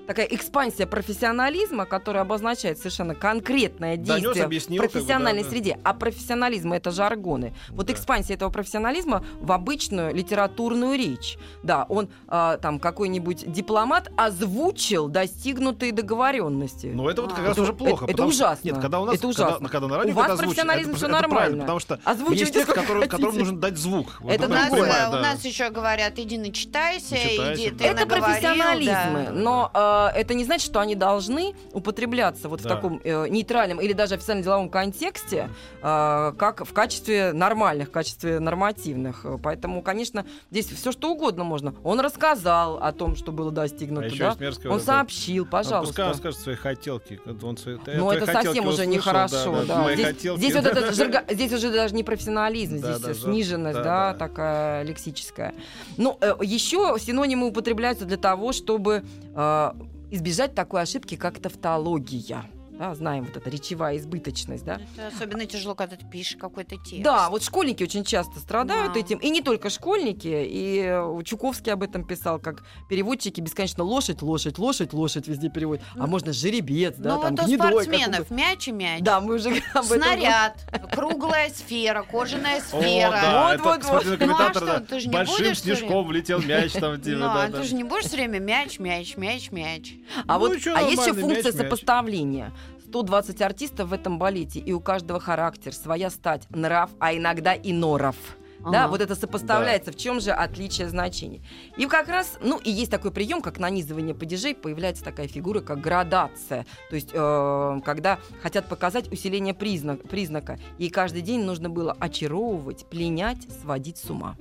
А, 0.05 0.07
такая 0.07 0.27
экспансия 0.27 0.87
профессионализма, 0.87 1.87
которая 1.87 2.23
обозначает 2.23 2.79
совершенно 2.79 3.15
конкретное 3.15 3.97
действие 3.97 4.45
объяснил, 4.45 4.79
в 4.81 4.85
как 4.85 4.93
бы, 4.93 4.99
профессиональной 4.99 5.43
да, 5.43 5.49
да. 5.49 5.51
среде. 5.55 5.79
А 5.83 5.95
профессионализм 5.95 6.73
это 6.73 6.91
жаргоны. 6.91 7.55
Вот 7.71 7.87
Да. 7.87 7.93
экспансия 7.93 8.35
этого 8.35 8.51
профессионализма 8.51 9.25
в 9.41 9.51
обычную 9.53 10.15
литературную 10.15 10.97
речь. 10.99 11.39
Да, 11.63 11.87
он 11.89 12.09
а, 12.29 12.57
там 12.59 12.79
какой-нибудь 12.79 13.51
дипломат 13.53 14.11
озвучил 14.17 15.09
достигнутые 15.09 15.93
договоренности. 15.93 16.91
Ну, 16.95 17.09
это 17.09 17.23
вот 17.23 17.33
как 17.33 17.41
А. 17.41 17.43
раз 17.49 17.53
Это- 17.53 17.63
уже 17.63 17.73
плохо. 17.73 18.05
это 18.05 18.13
потому 18.13 18.33
что- 18.33 18.45
ужасно. 18.45 18.67
Нет, 18.69 18.79
когда 18.81 19.01
у 19.01 19.05
нас, 19.07 19.15
Это 19.15 19.27
когда- 19.29 19.47
ужасно. 19.49 19.69
Когда, 19.69 19.89
на 19.89 19.97
радио 19.99 20.13
У 20.13 20.17
вас 20.17 20.29
это 20.29 20.37
профессионализм 20.39 20.91
это, 20.91 20.97
всё 20.99 21.07
это 21.07 21.15
нормально. 21.15 21.61
потому 21.63 21.81
что 21.81 22.01
Озвучивайте, 22.05 22.41
есть 22.43 22.53
текст, 22.55 22.73
который- 22.73 23.09
которому 23.09 23.39
нужно 23.39 23.59
дать 23.59 23.77
звук. 23.77 24.17
Вот 24.21 24.33
Это 24.33 24.47
У 24.47 24.49
нас, 24.49 24.71
да. 24.71 25.11
у 25.11 25.17
нас 25.17 25.45
еще 25.45 25.71
говорят, 25.71 26.19
иди 26.19 26.39
начитайся, 26.39 27.15
Начитайся, 27.15 27.55
иди, 27.55 27.71
да. 27.71 27.79
ты 27.79 27.85
Это 27.85 28.01
наговорил, 28.01 28.25
профессионализмы, 28.25 29.25
да. 29.27 29.31
но 29.33 29.71
э, 30.15 30.19
это 30.19 30.35
не 30.35 30.45
значит, 30.45 30.67
что 30.67 30.81
они 30.81 30.95
должны 30.95 31.55
употребляться 31.73 32.49
вот 32.49 32.61
в 32.61 32.65
Да. 32.65 32.71
таком 32.77 33.01
э, 33.05 33.29
нейтральном 33.29 33.81
или 33.81 33.93
даже 33.93 34.15
официально-деловом 34.15 34.69
контексте, 34.69 35.49
э, 35.83 36.33
как 36.39 36.65
в 36.67 36.73
качестве 36.73 37.33
нормальных, 37.33 37.89
в 37.89 37.91
качестве 37.91 38.41
нормативных. 38.41 39.25
Э, 39.25 39.39
Поэтому, 39.43 39.83
конечно, 39.83 40.25
здесь 40.51 40.67
все 40.69 40.93
что 40.93 41.13
угодно 41.13 41.45
можно. 41.45 41.75
Он 41.85 42.01
рассказал 42.01 42.79
о 42.83 42.93
том, 42.93 43.17
что 43.17 43.33
было 43.33 43.51
достигнуто, 43.51 44.07
А 44.07 44.19
да? 44.19 44.37
мерзкое 44.39 44.73
Он 44.73 44.81
сообщил, 44.81 45.45
Ну, 45.45 45.51
Пускай 45.51 45.75
он 45.77 45.83
пожалуйста. 45.85 46.15
скажет 46.15 46.41
свои 46.41 46.55
хотелки. 46.57 47.21
Он 47.43 47.57
свои, 47.57 47.77
Но 47.97 48.13
это 48.13 48.27
совсем 48.27 48.67
уже 48.67 48.87
нехорошо, 48.87 49.65
да. 49.67 49.83
Мои 49.83 49.95
Здесь, 49.95 50.07
хотелки, 50.07 50.39
здесь 50.39 50.55
вот 50.55 50.65
да. 50.65 50.71
этот 50.71 50.85
жарго- 50.99 51.35
здесь 51.35 51.53
уже 51.53 51.71
даже 51.71 51.95
не 51.95 52.03
профессионализм, 52.05 52.81
Да, 52.81 52.95
здесь 52.95 53.07
да, 53.07 53.15
сниженность, 53.15 53.79
да, 53.79 53.85
да, 53.85 54.13
да. 54.13 54.19
такая 54.19 54.83
лексическая. 54.85 55.55
Ну, 55.97 56.19
еще 56.41 56.97
синонимы 56.99 57.47
употребляются 57.49 58.05
для 58.05 58.17
того, 58.17 58.53
чтобы 58.53 59.03
э, 59.35 59.71
избежать 60.11 60.55
такой 60.55 60.83
ошибки, 60.83 61.17
как 61.17 61.39
тавтология. 61.39 62.45
Да, 62.79 62.93
знаем 62.95 63.25
вот 63.25 63.37
эта 63.37 63.49
речевая 63.49 63.97
избыточность, 63.99 64.65
да? 64.65 64.81
Это 64.97 65.07
особенно 65.15 65.47
тяжело, 65.47 65.77
когда 65.77 65.95
ты 65.97 66.05
пишешь 66.07 66.37
какой-то 66.37 66.77
текст. 66.77 67.03
Да, 67.03 67.31
вот 67.31 67.45
школьники 67.45 67.85
очень 67.85 68.05
часто 68.05 68.41
страдают 68.41 68.95
Да. 68.95 69.01
этим. 69.01 69.19
И 69.19 69.31
не 69.31 69.43
только 69.43 69.71
школьники. 69.71 70.27
И 70.27 70.83
э, 70.85 71.23
Чуковский 71.25 71.73
об 71.73 71.85
этом 71.85 72.05
писал, 72.05 72.41
как 72.41 72.65
переводчики 72.89 73.41
бесконечно 73.41 73.85
лошадь, 73.85 74.23
лошадь, 74.23 74.59
лошадь, 74.59 74.93
лошадь 74.93 75.29
везде 75.29 75.51
переводят. 75.51 75.85
А 75.95 75.99
Ну, 75.99 76.07
можно 76.09 76.33
жеребец, 76.33 76.97
да, 76.97 77.15
ну 77.15 77.23
там 77.23 77.37
вот 77.37 77.45
у 77.45 77.47
гнедой 77.47 77.85
спортсменов 77.85 78.31
мяч 78.31 78.69
и 78.69 78.73
мяч. 78.73 79.03
Да, 79.03 79.21
мы 79.21 79.35
уже 79.37 79.51
об 79.75 79.85
этом 79.85 79.85
Снаряд, 79.85 80.59
круглая 80.93 81.51
сфера, 81.51 82.03
кожаная 82.03 82.59
О, 82.59 82.61
сфера. 82.61 83.11
да, 83.11 83.43
Вот, 83.45 83.55
это 83.55 83.63
вот, 83.63 84.05
вот. 84.05 84.21
Ну, 84.21 84.37
а 84.37 84.53
что, 84.53 84.81
ты 84.81 85.01
же 85.01 85.09
не 85.09 85.15
Большим 85.15 85.37
будешь 85.37 85.61
снежком 85.61 86.07
влетел 86.07 86.43
мяч 86.43 86.73
там, 86.73 87.01
типа, 87.01 87.19
Ну, 87.19 87.27
а 87.27 87.35
да, 87.35 87.49
да. 87.49 87.59
ты 87.61 87.69
же 87.69 87.75
не 87.77 87.85
будешь 87.85 88.07
все 88.07 88.17
время 88.17 88.41
мяч, 88.41 88.81
мяч, 88.81 89.17
мяч, 89.17 89.53
мяч. 89.53 89.95
А 90.27 90.35
Ну 90.35 90.41
вот 90.41 90.53
а 90.75 90.83
есть 90.83 91.03
еще 91.03 91.15
функция 91.15 91.53
мяч, 91.53 91.73
мяч. 91.73 92.51
Сопоставления. 92.85 92.95
120 92.95 93.43
артистов 93.43 93.89
в 93.89 93.93
этом 93.93 94.19
балете, 94.19 94.61
и 94.61 94.73
у 94.73 94.81
каждого 94.81 95.21
характер, 95.21 95.73
своя 95.73 96.11
стать, 96.11 96.47
нрав, 96.51 96.91
а 96.99 97.15
иногда 97.15 97.55
и 97.55 97.73
норов. 97.73 98.17
Да, 98.61 98.85
Ага. 98.85 98.89
вот 98.89 99.01
это 99.03 99.15
сопоставляется. 99.15 99.93
В 99.93 99.97
чем 99.97 100.21
же 100.21 100.31
отличие 100.31 100.89
значений? 100.89 101.43
И 101.77 101.85
как 101.85 102.09
раз, 102.09 102.39
ну, 102.41 102.59
и 102.59 102.71
есть 102.71 102.91
такой 102.91 103.11
прием, 103.11 103.43
как 103.43 103.59
нанизывание 103.59 104.15
падежей, 104.15 104.55
появляется 104.55 105.05
такая 105.05 105.29
фигура, 105.29 105.61
как 105.61 105.83
градация. 105.83 106.65
То 106.89 106.95
есть, 106.97 107.11
э, 107.13 107.81
когда 107.85 108.19
хотят 108.43 108.67
показать 108.67 109.13
усиление 109.13 109.53
признак, 109.53 110.09
признака, 110.09 110.59
и 110.79 110.89
каждый 110.89 111.21
день 111.21 111.45
нужно 111.45 111.69
было 111.69 111.95
очаровывать, 112.01 112.87
пленять, 112.87 113.47
сводить 113.61 113.99
с 113.99 114.09
ума. 114.09 114.37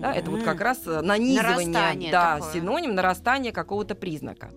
Да, 0.00 0.14
это 0.14 0.30
вот 0.30 0.42
как 0.42 0.60
раз 0.60 0.86
э, 0.86 1.00
нанизывание, 1.00 1.66
Нарастание 1.66 2.12
да, 2.12 2.36
такое. 2.36 2.52
синоним 2.52 2.94
нарастания 2.94 3.52
какого-то 3.52 3.94
признака. 3.94 4.50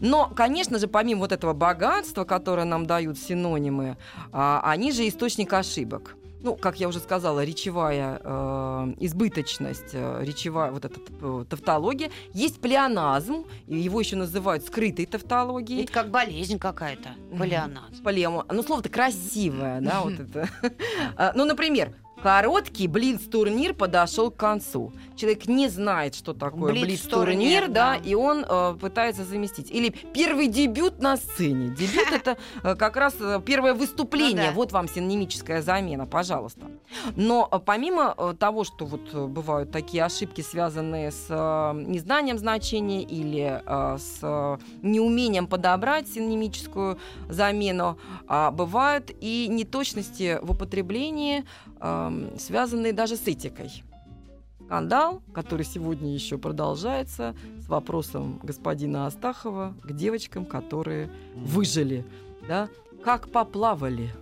Но, 0.00 0.28
конечно 0.34 0.78
же, 0.78 0.88
помимо 0.88 1.20
вот 1.20 1.32
этого 1.32 1.52
богатства, 1.52 2.24
которое 2.24 2.64
нам 2.64 2.86
дают 2.86 3.18
синонимы, 3.18 3.96
а, 4.32 4.62
они 4.64 4.92
же 4.92 5.06
источник 5.06 5.52
ошибок. 5.52 6.16
Ну, 6.40 6.54
как 6.54 6.78
я 6.78 6.86
уже 6.88 7.00
сказала, 7.00 7.44
речевая 7.44 8.20
э, 8.22 8.94
избыточность, 9.00 9.90
э, 9.92 10.20
речевая 10.22 10.70
вот 10.70 10.84
эта 10.84 11.00
э, 11.20 11.44
тавтология. 11.50 12.10
Есть 12.32 12.60
плеоназм, 12.60 13.44
его 13.66 13.98
еще 13.98 14.14
называют 14.14 14.64
скрытой 14.64 15.06
тавтологией. 15.06 15.82
Это 15.82 15.92
как 15.92 16.10
болезнь 16.10 16.60
какая-то, 16.60 17.10
полианаз. 17.36 17.96
Полему. 18.04 18.44
Ну, 18.48 18.62
слово-то 18.62 18.88
красивое, 18.88 19.80
да, 19.80 20.00
вот 20.02 20.12
это. 20.20 20.48
А, 21.16 21.32
Ну, 21.34 21.44
например, 21.44 21.92
Короткий 22.22 22.88
блиц-турнир 22.88 23.74
подошел 23.74 24.30
к 24.30 24.36
концу. 24.36 24.92
Человек 25.16 25.46
не 25.46 25.68
знает, 25.68 26.14
что 26.14 26.34
такое 26.34 26.72
Блиц-турнир, 26.72 27.68
да, 27.68 27.94
да. 27.94 27.96
и 27.96 28.14
он 28.14 28.44
э, 28.48 28.76
пытается 28.80 29.24
заместить. 29.24 29.70
Или 29.70 29.90
первый 29.90 30.48
дебют 30.48 31.00
на 31.00 31.16
сцене. 31.16 31.68
Дебют 31.68 32.08
это 32.12 32.36
э, 32.62 32.74
как 32.74 32.96
раз 32.96 33.14
э, 33.20 33.40
первое 33.44 33.74
выступление. 33.74 34.46
Ну 34.46 34.50
да. 34.50 34.52
Вот 34.52 34.72
вам 34.72 34.88
синонимическая 34.88 35.62
замена, 35.62 36.06
пожалуйста. 36.06 36.66
Но 37.14 37.48
э, 37.50 37.58
помимо 37.64 38.14
э, 38.16 38.34
того, 38.38 38.64
что 38.64 38.84
вот 38.84 39.12
э, 39.12 39.26
бывают 39.26 39.70
такие 39.70 40.04
ошибки, 40.04 40.40
связанные 40.40 41.12
с 41.12 41.26
э, 41.28 41.72
незнанием 41.86 42.38
значения 42.38 43.02
или 43.02 43.62
э, 43.64 43.98
с 43.98 44.18
э, 44.22 44.58
неумением 44.82 45.46
подобрать 45.46 46.08
синонимическую 46.08 46.98
замену, 47.28 47.98
а 48.26 48.50
бывают 48.50 49.10
и 49.20 49.46
неточности 49.48 50.38
в 50.42 50.52
употреблении, 50.52 51.44
связанные 52.38 52.92
даже 52.92 53.16
с 53.16 53.26
этикой. 53.26 53.84
Скандал, 54.64 55.22
который 55.32 55.64
сегодня 55.64 56.12
еще 56.12 56.36
продолжается, 56.36 57.34
с 57.58 57.68
вопросом 57.68 58.38
господина 58.42 59.06
Астахова 59.06 59.74
к 59.82 59.92
девочкам, 59.92 60.44
которые 60.44 61.10
выжили. 61.34 62.04
Да? 62.46 62.68
Как 63.02 63.30
поплавали. 63.30 64.14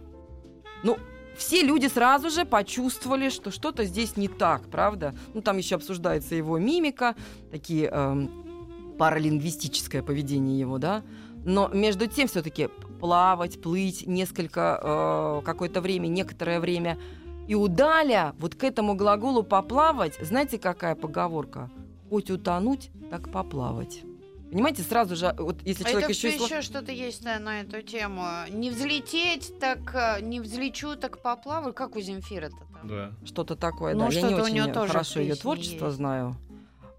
Ну, 0.85 0.99
все 1.37 1.63
люди 1.63 1.87
сразу 1.87 2.31
же 2.31 2.45
почувствовали, 2.45 3.29
что 3.29 3.51
что-то 3.51 3.85
здесь 3.85 4.17
не 4.17 4.29
так, 4.29 4.69
правда? 4.71 5.15
Ну, 5.35 5.43
там 5.43 5.59
еще 5.59 5.75
обсуждается 5.75 6.35
его 6.35 6.59
мимика, 6.59 7.17
такие 7.51 7.89
эм, 7.89 8.95
паралингвистическое 8.99 10.03
поведение 10.03 10.59
его, 10.59 10.79
да? 10.79 11.03
Но 11.45 11.69
между 11.69 12.07
тем 12.07 12.27
все-таки 12.29 12.69
плавать, 13.01 13.61
плыть 13.61 14.07
несколько, 14.07 14.81
э, 14.83 15.45
какое-то 15.45 15.81
время, 15.81 16.07
некоторое 16.07 16.61
время. 16.61 16.99
И 17.47 17.55
удаля 17.55 18.35
вот 18.39 18.55
к 18.55 18.65
этому 18.65 18.95
глаголу 18.95 19.43
поплавать, 19.43 20.19
знаете, 20.21 20.59
какая 20.59 20.95
поговорка? 20.95 21.71
Хоть 22.11 22.31
утонуть, 22.31 22.91
так 23.11 23.31
поплавать. 23.31 24.03
Понимаете, 24.51 24.83
сразу 24.83 25.17
же, 25.17 25.35
вот 25.39 25.61
если 25.63 25.83
А 25.85 25.89
человек 25.89 26.11
это 26.11 26.13
еще 26.19 26.31
и 26.31 26.39
сло- 26.39 26.45
еще 26.45 26.63
что-то 26.63 26.93
есть 26.93 27.25
на 27.25 27.61
эту 27.61 27.83
тему. 27.83 28.25
Не 28.51 28.71
взлететь, 28.71 29.59
так 29.59 30.21
не 30.23 30.41
взлечу, 30.41 30.97
так 30.97 31.21
поплаваю. 31.21 31.75
Как 31.75 31.97
у 31.97 32.01
Земфира-то 32.01 32.57
там? 32.57 32.89
Да. 32.89 33.11
что-то 33.25 33.57
такое, 33.57 33.95
Ну, 33.95 34.09
да. 34.09 34.15
Я 34.15 34.23
не 34.23 34.29
что-то 34.29 34.43
у 34.43 34.45
очень 34.47 34.73
тоже 34.73 34.93
хорошо 34.93 35.21
ее 35.21 35.35
творчество 35.35 35.87
есть. 35.87 35.97
знаю. 35.97 36.37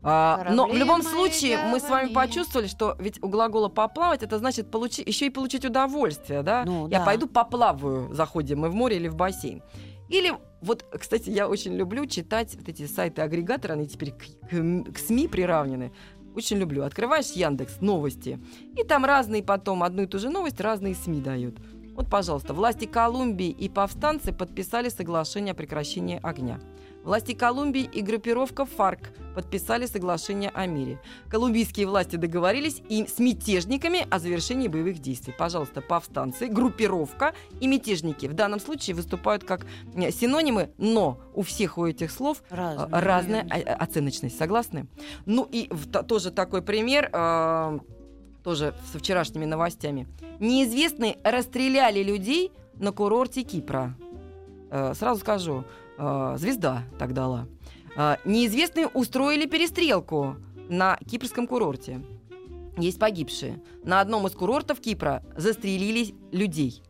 А, 0.03 0.47
но 0.51 0.67
в 0.67 0.75
любом 0.75 1.01
случае 1.01 1.57
мы 1.65 1.79
с 1.79 1.89
вами 1.89 2.13
почувствовали, 2.13 2.67
что 2.67 2.95
ведь 2.99 3.21
у 3.23 3.27
глагола 3.27 3.67
поплавать 3.67 4.23
это 4.23 4.37
значит 4.37 4.69
получи, 4.69 5.03
еще 5.05 5.25
и 5.25 5.29
получить 5.29 5.65
удовольствие, 5.65 6.43
да? 6.43 6.63
Ну, 6.65 6.87
я 6.87 6.99
да. 6.99 7.05
пойду 7.05 7.27
поплаваю, 7.27 8.13
заходим 8.13 8.59
мы 8.59 8.69
в 8.69 8.75
море 8.75 8.97
или 8.97 9.07
в 9.07 9.15
бассейн. 9.15 9.61
Или 10.09 10.33
вот, 10.61 10.85
кстати, 10.97 11.29
я 11.29 11.47
очень 11.47 11.75
люблю 11.75 12.05
читать 12.05 12.55
вот 12.55 12.67
эти 12.69 12.85
сайты-агрегаторы, 12.87 13.73
они 13.73 13.87
теперь 13.87 14.11
к, 14.11 14.23
к- 14.49 14.93
к 14.93 14.97
СМИ 14.97 15.27
приравнены. 15.27 15.91
Очень 16.35 16.57
люблю. 16.57 16.83
Открываешь 16.83 17.31
Яндекс, 17.31 17.81
новости, 17.81 18.39
и 18.75 18.83
там 18.83 19.05
разные 19.05 19.43
потом 19.43 19.83
одну 19.83 20.03
и 20.03 20.05
ту 20.07 20.19
же 20.19 20.29
новость 20.29 20.61
разные 20.61 20.95
СМИ 20.95 21.21
дают. 21.21 21.57
Вот, 21.95 22.09
пожалуйста, 22.11 22.53
власти 22.53 22.85
Колумбии 22.85 23.49
и 23.49 23.69
повстанцы 23.69 24.31
подписали 24.31 24.89
соглашение 24.89 25.53
о 25.53 25.55
прекращении 25.55 26.19
огня. 26.21 26.59
Власти 27.07 27.31
Колумбии 27.33 27.83
и 27.83 28.01
группировка 28.01 28.65
ФАРК 28.65 29.11
подписали 29.33 29.85
соглашение 29.85 30.49
о 30.53 30.65
мире. 30.65 30.99
Колумбийские 31.29 31.87
власти 31.87 32.17
договорились 32.17 32.81
и 32.89 33.07
с 33.07 33.17
мятежниками 33.19 34.05
о 34.11 34.19
завершении 34.19 34.67
боевых 34.67 34.99
действий. 34.99 35.33
Пожалуйста, 35.37 35.79
повстанцы, 35.79 36.47
группировка 36.47 37.33
и 37.61 37.67
мятежники 37.67 38.25
в 38.25 38.33
данном 38.33 38.59
случае 38.59 38.93
выступают 38.97 39.45
как 39.45 39.65
э, 39.95 40.11
синонимы, 40.11 40.69
но 40.77 41.17
у 41.33 41.43
всех 41.43 41.77
у 41.77 41.85
этих 41.85 42.11
слов 42.11 42.43
э, 42.49 42.55
Разные, 42.57 43.01
разная 43.01 43.41
о- 43.43 43.75
оценочность. 43.75 44.37
Согласны? 44.37 44.87
Ну 45.25 45.47
и 45.49 45.69
в- 45.71 45.89
то- 45.89 46.03
тоже 46.03 46.29
такой 46.29 46.61
пример, 46.61 47.09
э, 47.13 47.79
тоже 48.43 48.73
со 48.91 48.99
вчерашними 48.99 49.45
новостями. 49.45 50.09
Неизвестные 50.41 51.15
расстреляли 51.23 52.03
людей 52.03 52.51
на 52.75 52.91
курорте 52.91 53.43
Кипра. 53.43 53.95
Э, 54.71 54.93
сразу 54.93 55.21
скажу, 55.21 55.63
э, 55.97 56.35
звезда 56.37 56.83
так 56.99 57.13
дала. 57.13 57.47
Э, 57.95 58.17
неизвестные 58.25 58.87
устроили 58.87 59.45
перестрелку 59.45 60.35
на 60.69 60.97
кипрском 61.09 61.47
курорте. 61.47 62.01
Есть 62.77 62.99
погибшие. 62.99 63.61
На 63.83 64.01
одном 64.01 64.27
из 64.27 64.33
курортов 64.33 64.79
Кипра 64.79 65.23
застрелили 65.35 66.13
людей. 66.31 66.83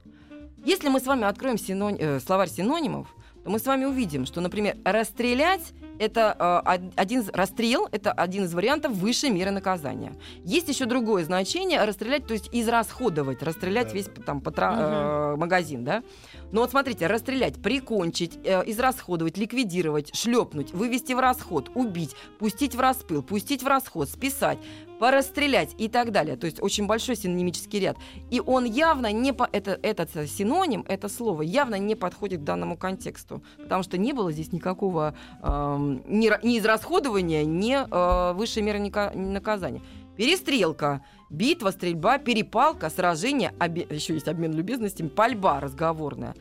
Если 0.66 0.89
мы 0.89 0.99
с 0.99 1.05
вами 1.05 1.24
откроем 1.24 1.58
синон- 1.58 1.95
э, 1.97 2.20
словарь 2.20 2.49
синонимов, 2.49 3.08
то 3.45 3.49
мы 3.51 3.60
с 3.60 3.66
вами 3.66 3.86
увидим, 3.86 4.26
что, 4.26 4.41
например, 4.41 4.76
расстрелять 4.84 5.62
это 5.99 6.36
э, 6.38 6.74
од- 6.76 6.93
один 6.97 7.22
из, 7.22 7.30
расстрел 7.30 7.88
это 7.91 8.12
один 8.12 8.43
из 8.43 8.53
вариантов 8.53 8.91
высшей 8.91 9.30
меры 9.30 9.51
наказания. 9.51 10.14
Есть 10.43 10.68
еще 10.68 10.86
другое 10.86 11.24
значение 11.24 11.82
расстрелять, 11.86 12.28
то 12.28 12.34
есть 12.34 12.49
израсходовать, 12.51 13.41
расстрелять 13.41 13.88
Да, 13.88 13.93
весь 13.93 14.10
там 14.26 14.41
потра- 14.41 15.34
э, 15.34 15.36
магазин, 15.38 15.86
да. 15.86 16.03
Но 16.52 16.62
вот 16.62 16.72
смотрите, 16.72 17.08
расстрелять, 17.08 17.62
прикончить, 17.62 18.39
э, 18.43 18.64
израсходовать, 18.66 19.38
ликвидировать, 19.38 20.16
шлепнуть, 20.16 20.72
вывести 20.72 21.14
в 21.14 21.20
расход, 21.20 21.70
убить, 21.76 22.16
пустить 22.39 22.76
в 22.76 22.80
распыл, 22.80 23.22
пустить 23.22 23.64
в 23.64 23.68
расход, 23.68 24.10
списать, 24.10 24.58
порасстрелять 25.00 25.76
и 25.78 25.88
так 25.88 26.12
далее. 26.12 26.38
То 26.38 26.45
есть 26.45 26.62
очень 26.62 26.88
большой 26.88 27.16
синонимический 27.16 27.80
ряд. 27.80 27.98
И 28.32 28.39
он 28.39 28.66
явно 28.66 29.12
не 29.12 29.34
по 29.34 29.48
это, 29.52 29.80
этот 29.82 30.16
э, 30.16 30.28
синоним, 30.28 30.86
это 30.88 31.10
слово 31.10 31.41
явно 31.41 31.76
не 31.76 31.95
подходит 31.95 32.41
к 32.41 32.43
данному 32.43 32.78
контексту, 32.78 33.43
потому 33.58 33.84
что 33.84 33.98
не 33.98 34.14
было 34.14 34.32
здесь 34.32 34.52
никакого 34.52 35.16
эм, 35.43 36.04
ни, 36.08 36.32
ни 36.45 36.60
израсходования, 36.60 37.43
ни 37.43 37.76
э, 37.76 38.34
высшей 38.34 38.64
меры 38.64 38.80
наказания. 38.80 39.82
Перестрелка, 40.16 41.04
битва, 41.30 41.71
стрельба, 41.71 42.17
перепалка, 42.17 42.89
сражение, 42.89 43.53
обе- 43.59 43.88
еще 43.89 44.13
есть 44.13 44.28
обмен 44.28 44.53
любезностями, 44.53 45.07
пальба 45.09 45.59
разговорная. 45.59 46.36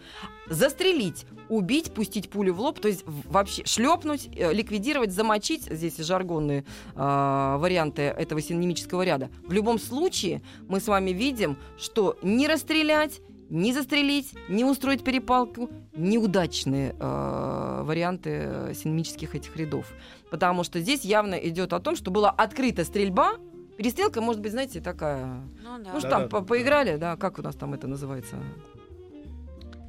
Застрелить, 0.49 1.27
убить, 1.49 1.93
пустить 1.93 2.31
пулю 2.31 2.55
в 2.55 2.61
лоб, 2.61 2.79
то 2.81 2.89
есть 2.89 3.05
вообще 3.07 3.65
шлепнуть, 3.65 4.29
э, 4.37 4.53
ликвидировать, 4.53 5.13
замочить, 5.13 5.65
здесь 5.65 5.97
жаргонные 5.97 6.65
э, 6.95 7.57
варианты 7.59 8.03
этого 8.03 8.41
синонимического 8.41 9.03
ряда. 9.03 9.31
В 9.47 9.53
любом 9.53 9.79
случае 9.79 10.43
мы 10.69 10.81
с 10.81 10.87
вами 10.87 11.11
видим, 11.11 11.57
что 11.79 12.17
не 12.23 12.47
расстрелять, 12.47 13.21
не 13.49 13.73
застрелить, 13.73 14.35
не 14.49 14.65
устроить 14.65 15.05
перепалку, 15.05 15.71
неудачные 15.95 16.95
э, 16.99 17.83
варианты 17.85 18.73
синонимических 18.75 19.35
этих 19.35 19.57
рядов. 19.57 19.87
Потому 20.31 20.65
что 20.65 20.81
здесь 20.81 21.05
явно 21.05 21.35
идет 21.35 21.73
о 21.73 21.81
том, 21.81 21.97
что 21.97 22.11
была 22.11 22.31
открыта 22.31 22.85
стрельба, 22.85 23.35
перестрелка, 23.77 24.21
может 24.21 24.41
быть, 24.43 24.53
знаете, 24.53 24.81
такая... 24.81 25.27
Ну 25.63 25.79
да. 25.79 25.93
Ну, 25.93 25.99
что 26.01 26.09
Да, 26.09 26.11
там, 26.11 26.23
да, 26.23 26.29
по- 26.29 26.41
да. 26.41 26.47
поиграли, 26.47 26.97
да, 26.97 27.17
как 27.17 27.39
у 27.39 27.43
нас 27.43 27.55
там 27.57 27.75
это 27.75 27.87
называется? 27.87 28.37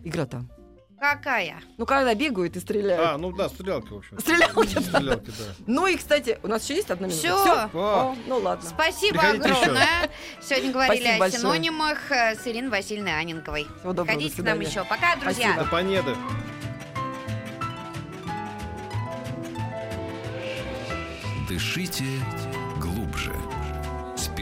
Игра-то. 0.04 0.44
Какая? 1.00 1.58
Ну, 1.78 1.86
когда 1.86 2.16
бегают 2.16 2.56
и 2.56 2.60
стреляют. 2.60 3.08
А, 3.08 3.18
ну 3.20 3.32
да, 3.32 3.50
стрелялки, 3.50 3.90
в 3.94 3.98
общем. 3.98 4.18
Стрелялки, 4.20 4.80
Стрелялки, 4.80 5.28
да. 5.28 5.44
Ну 5.68 5.86
и, 5.86 5.96
кстати, 5.96 6.40
у 6.42 6.48
нас 6.48 6.64
еще 6.64 6.76
есть 6.76 6.90
одна 6.90 7.06
минута? 7.08 7.20
Всё. 7.22 7.38
Всё? 7.44 7.70
О, 7.80 8.16
ну 8.28 8.38
ладно. 8.40 8.68
Спасибо 8.68 9.20
Приходите 9.20 9.50
еще. 9.50 9.60
огромное. 9.62 10.10
Сегодня 10.42 10.72
говорили 10.72 10.98
Спасибо 11.02 11.16
о 11.16 11.20
большое. 11.20 11.42
синонимах 11.42 12.12
э, 12.12 12.36
с 12.36 12.48
Ириной 12.48 12.72
Васильевной 12.72 13.20
Анинковой. 13.20 13.68
Всего 13.80 13.94
доброго, 13.94 14.06
до 14.08 14.12
Ходите 14.14 14.42
к 14.42 14.46
нам 14.46 14.60
еще. 14.60 14.84
Пока, 14.86 15.16
друзья. 15.18 15.54
Спасибо. 15.54 15.64
до 15.66 15.70
понеды. 15.70 16.16
Дышите 21.48 22.06
глубже. 22.82 23.34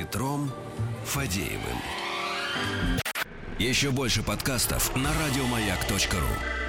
Петром 0.06 0.52
Фадеевым. 1.04 1.80
Еще 3.58 3.90
больше 3.90 4.22
подкастов 4.22 4.96
на 4.96 5.10
радиомаяк.ру. 5.12 6.65